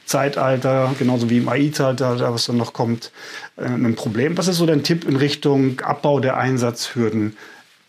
Zeitalter, 0.06 0.94
genauso 0.98 1.30
wie 1.30 1.38
im 1.38 1.48
AI-Zeitalter, 1.48 2.32
was 2.32 2.46
dann 2.46 2.56
noch 2.56 2.72
kommt, 2.72 3.10
äh, 3.56 3.64
ein 3.64 3.94
Problem. 3.94 4.36
Was 4.36 4.48
ist 4.48 4.58
so 4.58 4.66
dein 4.66 4.82
Tipp 4.82 5.08
in 5.08 5.16
Richtung 5.16 5.80
Abbau 5.80 6.20
der 6.20 6.36
Einsatzhürden 6.36 7.36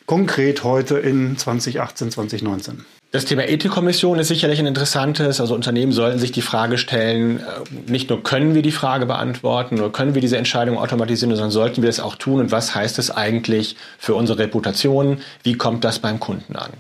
konkret 0.06 0.64
heute 0.64 0.98
in 0.98 1.38
2018, 1.38 2.12
2019? 2.12 2.86
Das 3.12 3.26
Thema 3.26 3.48
Ethikkommission 3.48 4.20
ist 4.20 4.28
sicherlich 4.28 4.60
ein 4.60 4.66
interessantes. 4.66 5.40
Also 5.40 5.56
Unternehmen 5.56 5.94
sollten 5.94 6.20
sich 6.20 6.32
die 6.32 6.42
Frage 6.42 6.78
stellen, 6.78 7.40
äh, 7.40 7.92
nicht 7.92 8.10
nur 8.10 8.24
können 8.24 8.56
wir 8.56 8.62
die 8.62 8.72
Frage 8.72 9.06
beantworten 9.06 9.80
oder 9.80 9.90
können 9.90 10.16
wir 10.16 10.22
diese 10.22 10.38
Entscheidung 10.38 10.78
automatisieren, 10.78 11.36
sondern 11.36 11.52
sollten 11.52 11.82
wir 11.82 11.90
es 11.90 12.00
auch 12.00 12.16
tun 12.16 12.40
und 12.40 12.52
was 12.52 12.76
heißt 12.76 13.00
es 13.00 13.12
eigentlich 13.12 13.76
für 13.98 14.16
unsere 14.16 14.40
Reputation? 14.40 15.20
Wie 15.44 15.54
kommt 15.54 15.84
das 15.84 16.00
beim 16.00 16.20
Kunden 16.20 16.56
an? 16.56 16.72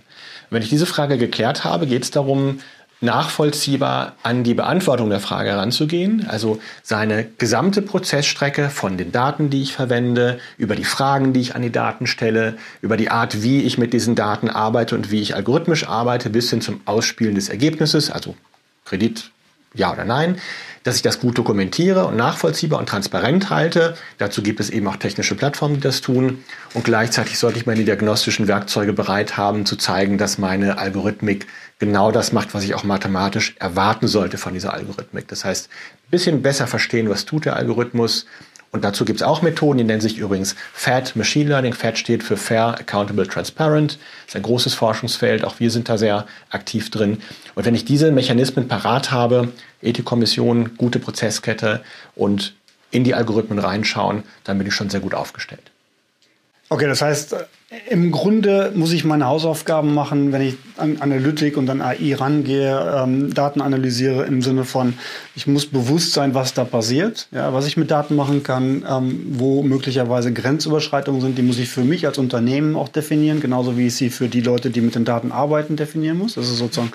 Wenn 0.55 0.63
ich 0.63 0.69
diese 0.69 0.85
Frage 0.85 1.17
geklärt 1.17 1.65
habe, 1.65 1.85
geht 1.85 2.03
es 2.03 2.11
darum, 2.11 2.59
nachvollziehbar 3.01 4.15
an 4.23 4.45
die 4.45 4.53
Beantwortung 4.53 5.09
der 5.09 5.19
Frage 5.19 5.49
heranzugehen, 5.49 6.27
also 6.29 6.61
seine 6.81 7.25
gesamte 7.37 7.81
Prozessstrecke 7.81 8.69
von 8.69 8.95
den 8.95 9.11
Daten, 9.11 9.49
die 9.49 9.61
ich 9.61 9.73
verwende, 9.73 10.39
über 10.57 10.77
die 10.77 10.85
Fragen, 10.85 11.33
die 11.33 11.41
ich 11.41 11.55
an 11.55 11.61
die 11.61 11.73
Daten 11.73 12.07
stelle, 12.07 12.55
über 12.81 12.95
die 12.95 13.09
Art, 13.09 13.43
wie 13.43 13.63
ich 13.63 13.77
mit 13.77 13.91
diesen 13.91 14.15
Daten 14.15 14.49
arbeite 14.49 14.95
und 14.95 15.11
wie 15.11 15.21
ich 15.21 15.35
algorithmisch 15.35 15.89
arbeite, 15.89 16.29
bis 16.29 16.49
hin 16.49 16.61
zum 16.61 16.79
Ausspielen 16.85 17.35
des 17.35 17.49
Ergebnisses, 17.49 18.09
also 18.09 18.33
Kredit 18.85 19.31
ja 19.75 19.91
oder 19.91 20.05
nein, 20.05 20.39
dass 20.83 20.95
ich 20.95 21.01
das 21.01 21.19
gut 21.19 21.37
dokumentiere 21.37 22.05
und 22.05 22.15
nachvollziehbar 22.15 22.79
und 22.79 22.87
transparent 22.87 23.49
halte. 23.49 23.95
Dazu 24.19 24.43
gibt 24.43 24.59
es 24.59 24.69
eben 24.69 24.87
auch 24.87 24.97
technische 24.97 25.35
Plattformen, 25.35 25.75
die 25.75 25.81
das 25.81 26.01
tun. 26.01 26.43
Und 26.73 26.85
gleichzeitig 26.85 27.39
sollte 27.39 27.57
ich 27.57 27.65
meine 27.65 27.83
diagnostischen 27.83 28.47
Werkzeuge 28.47 28.93
bereit 28.93 29.35
haben, 29.35 29.65
zu 29.65 29.77
zeigen, 29.77 30.19
dass 30.19 30.37
meine 30.37 30.77
Algorithmik 30.77 31.47
genau 31.79 32.11
das 32.11 32.31
macht, 32.31 32.53
was 32.53 32.63
ich 32.63 32.75
auch 32.75 32.83
mathematisch 32.83 33.55
erwarten 33.59 34.07
sollte 34.07 34.37
von 34.37 34.53
dieser 34.53 34.73
Algorithmik. 34.73 35.27
Das 35.27 35.43
heißt, 35.43 35.69
ein 35.69 36.11
bisschen 36.11 36.41
besser 36.43 36.67
verstehen, 36.67 37.09
was 37.09 37.25
tut 37.25 37.45
der 37.45 37.55
Algorithmus, 37.55 38.27
und 38.75 38.83
dazu 38.83 39.05
gibt 39.05 39.21
es 39.21 39.23
auch 39.25 39.41
Methoden, 39.41 39.77
die 39.77 39.83
nennen 39.85 40.01
sich 40.01 40.17
übrigens 40.17 40.53
FAT 40.73 41.15
Machine 41.15 41.47
Learning. 41.47 41.73
FAT 41.73 41.97
steht 41.97 42.23
für 42.23 42.35
Fair, 42.35 42.77
Accountable, 42.77 43.25
Transparent. 43.25 43.93
Das 43.93 44.27
ist 44.27 44.35
ein 44.35 44.41
großes 44.41 44.73
Forschungsfeld. 44.73 45.45
Auch 45.45 45.61
wir 45.61 45.71
sind 45.71 45.87
da 45.87 45.97
sehr 45.97 46.27
aktiv 46.49 46.91
drin. 46.91 47.19
Und 47.55 47.65
wenn 47.65 47.73
ich 47.73 47.85
diese 47.85 48.11
Mechanismen 48.11 48.67
parat 48.67 49.11
habe, 49.11 49.53
Ethikkommission, 49.81 50.75
gute 50.75 50.99
Prozesskette 50.99 51.85
und 52.15 52.53
in 52.91 53.05
die 53.05 53.13
Algorithmen 53.13 53.59
reinschauen, 53.59 54.23
dann 54.43 54.57
bin 54.57 54.67
ich 54.67 54.75
schon 54.75 54.89
sehr 54.89 54.99
gut 54.99 55.13
aufgestellt. 55.13 55.71
Okay, 56.67 56.87
das 56.87 57.01
heißt, 57.01 57.33
im 57.89 58.11
Grunde 58.11 58.71
muss 58.75 58.91
ich 58.93 59.05
meine 59.05 59.25
Hausaufgaben 59.25 59.93
machen, 59.93 60.31
wenn 60.31 60.41
ich 60.41 60.55
an 60.77 60.97
Analytik 61.01 61.57
und 61.57 61.67
an 61.69 61.81
AI 61.81 62.13
rangehe, 62.13 62.95
ähm, 62.95 63.33
Daten 63.33 63.59
analysiere 63.59 64.25
im 64.25 64.43
Sinne 64.43 64.65
von, 64.65 64.93
ich 65.35 65.47
muss 65.47 65.65
bewusst 65.65 66.13
sein, 66.13 66.35
was 66.35 66.53
da 66.53 66.63
passiert, 66.63 67.27
ja, 67.31 67.53
was 67.53 67.65
ich 67.65 67.75
mit 67.75 67.89
Daten 67.89 68.15
machen 68.15 68.43
kann, 68.43 68.85
ähm, 68.87 69.25
wo 69.31 69.63
möglicherweise 69.63 70.31
Grenzüberschreitungen 70.31 71.21
sind, 71.21 71.39
die 71.39 71.41
muss 71.41 71.57
ich 71.57 71.69
für 71.69 71.83
mich 71.83 72.05
als 72.05 72.19
Unternehmen 72.19 72.75
auch 72.75 72.89
definieren, 72.89 73.39
genauso 73.39 73.77
wie 73.77 73.87
ich 73.87 73.95
sie 73.95 74.11
für 74.11 74.27
die 74.27 74.41
Leute, 74.41 74.69
die 74.69 74.81
mit 74.81 74.93
den 74.93 75.05
Daten 75.05 75.31
arbeiten, 75.31 75.75
definieren 75.75 76.19
muss. 76.19 76.35
Das 76.35 76.45
ist 76.45 76.57
sozusagen 76.57 76.91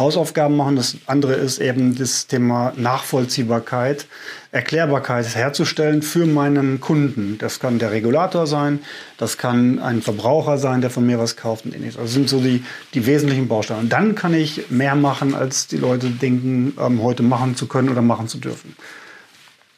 Hausaufgaben 0.00 0.56
machen. 0.56 0.74
Das 0.74 0.96
andere 1.06 1.34
ist 1.34 1.60
eben 1.60 1.96
das 1.96 2.26
Thema 2.26 2.72
Nachvollziehbarkeit. 2.76 4.06
Erklärbarkeit 4.50 5.34
herzustellen 5.34 6.00
für 6.00 6.24
meinen 6.24 6.80
Kunden. 6.80 7.36
Das 7.38 7.60
kann 7.60 7.78
der 7.78 7.92
Regulator 7.92 8.46
sein, 8.46 8.80
das 9.18 9.36
kann 9.36 9.78
ein 9.78 10.00
Verbraucher 10.08 10.56
sein, 10.56 10.80
der 10.80 10.88
von 10.88 11.04
mir 11.04 11.18
was 11.18 11.36
kauft 11.36 11.66
und 11.66 11.74
ähnliches. 11.74 11.98
Also 11.98 12.12
sind 12.14 12.30
so 12.30 12.40
die, 12.40 12.64
die 12.94 13.04
wesentlichen 13.04 13.46
Bausteine. 13.46 13.80
Und 13.80 13.90
dann 13.90 14.14
kann 14.14 14.32
ich 14.32 14.70
mehr 14.70 14.94
machen, 14.94 15.34
als 15.34 15.66
die 15.66 15.76
Leute 15.76 16.08
denken, 16.08 16.72
ähm, 16.80 17.02
heute 17.02 17.22
machen 17.22 17.56
zu 17.56 17.66
können 17.66 17.90
oder 17.90 18.00
machen 18.00 18.26
zu 18.26 18.38
dürfen. 18.38 18.74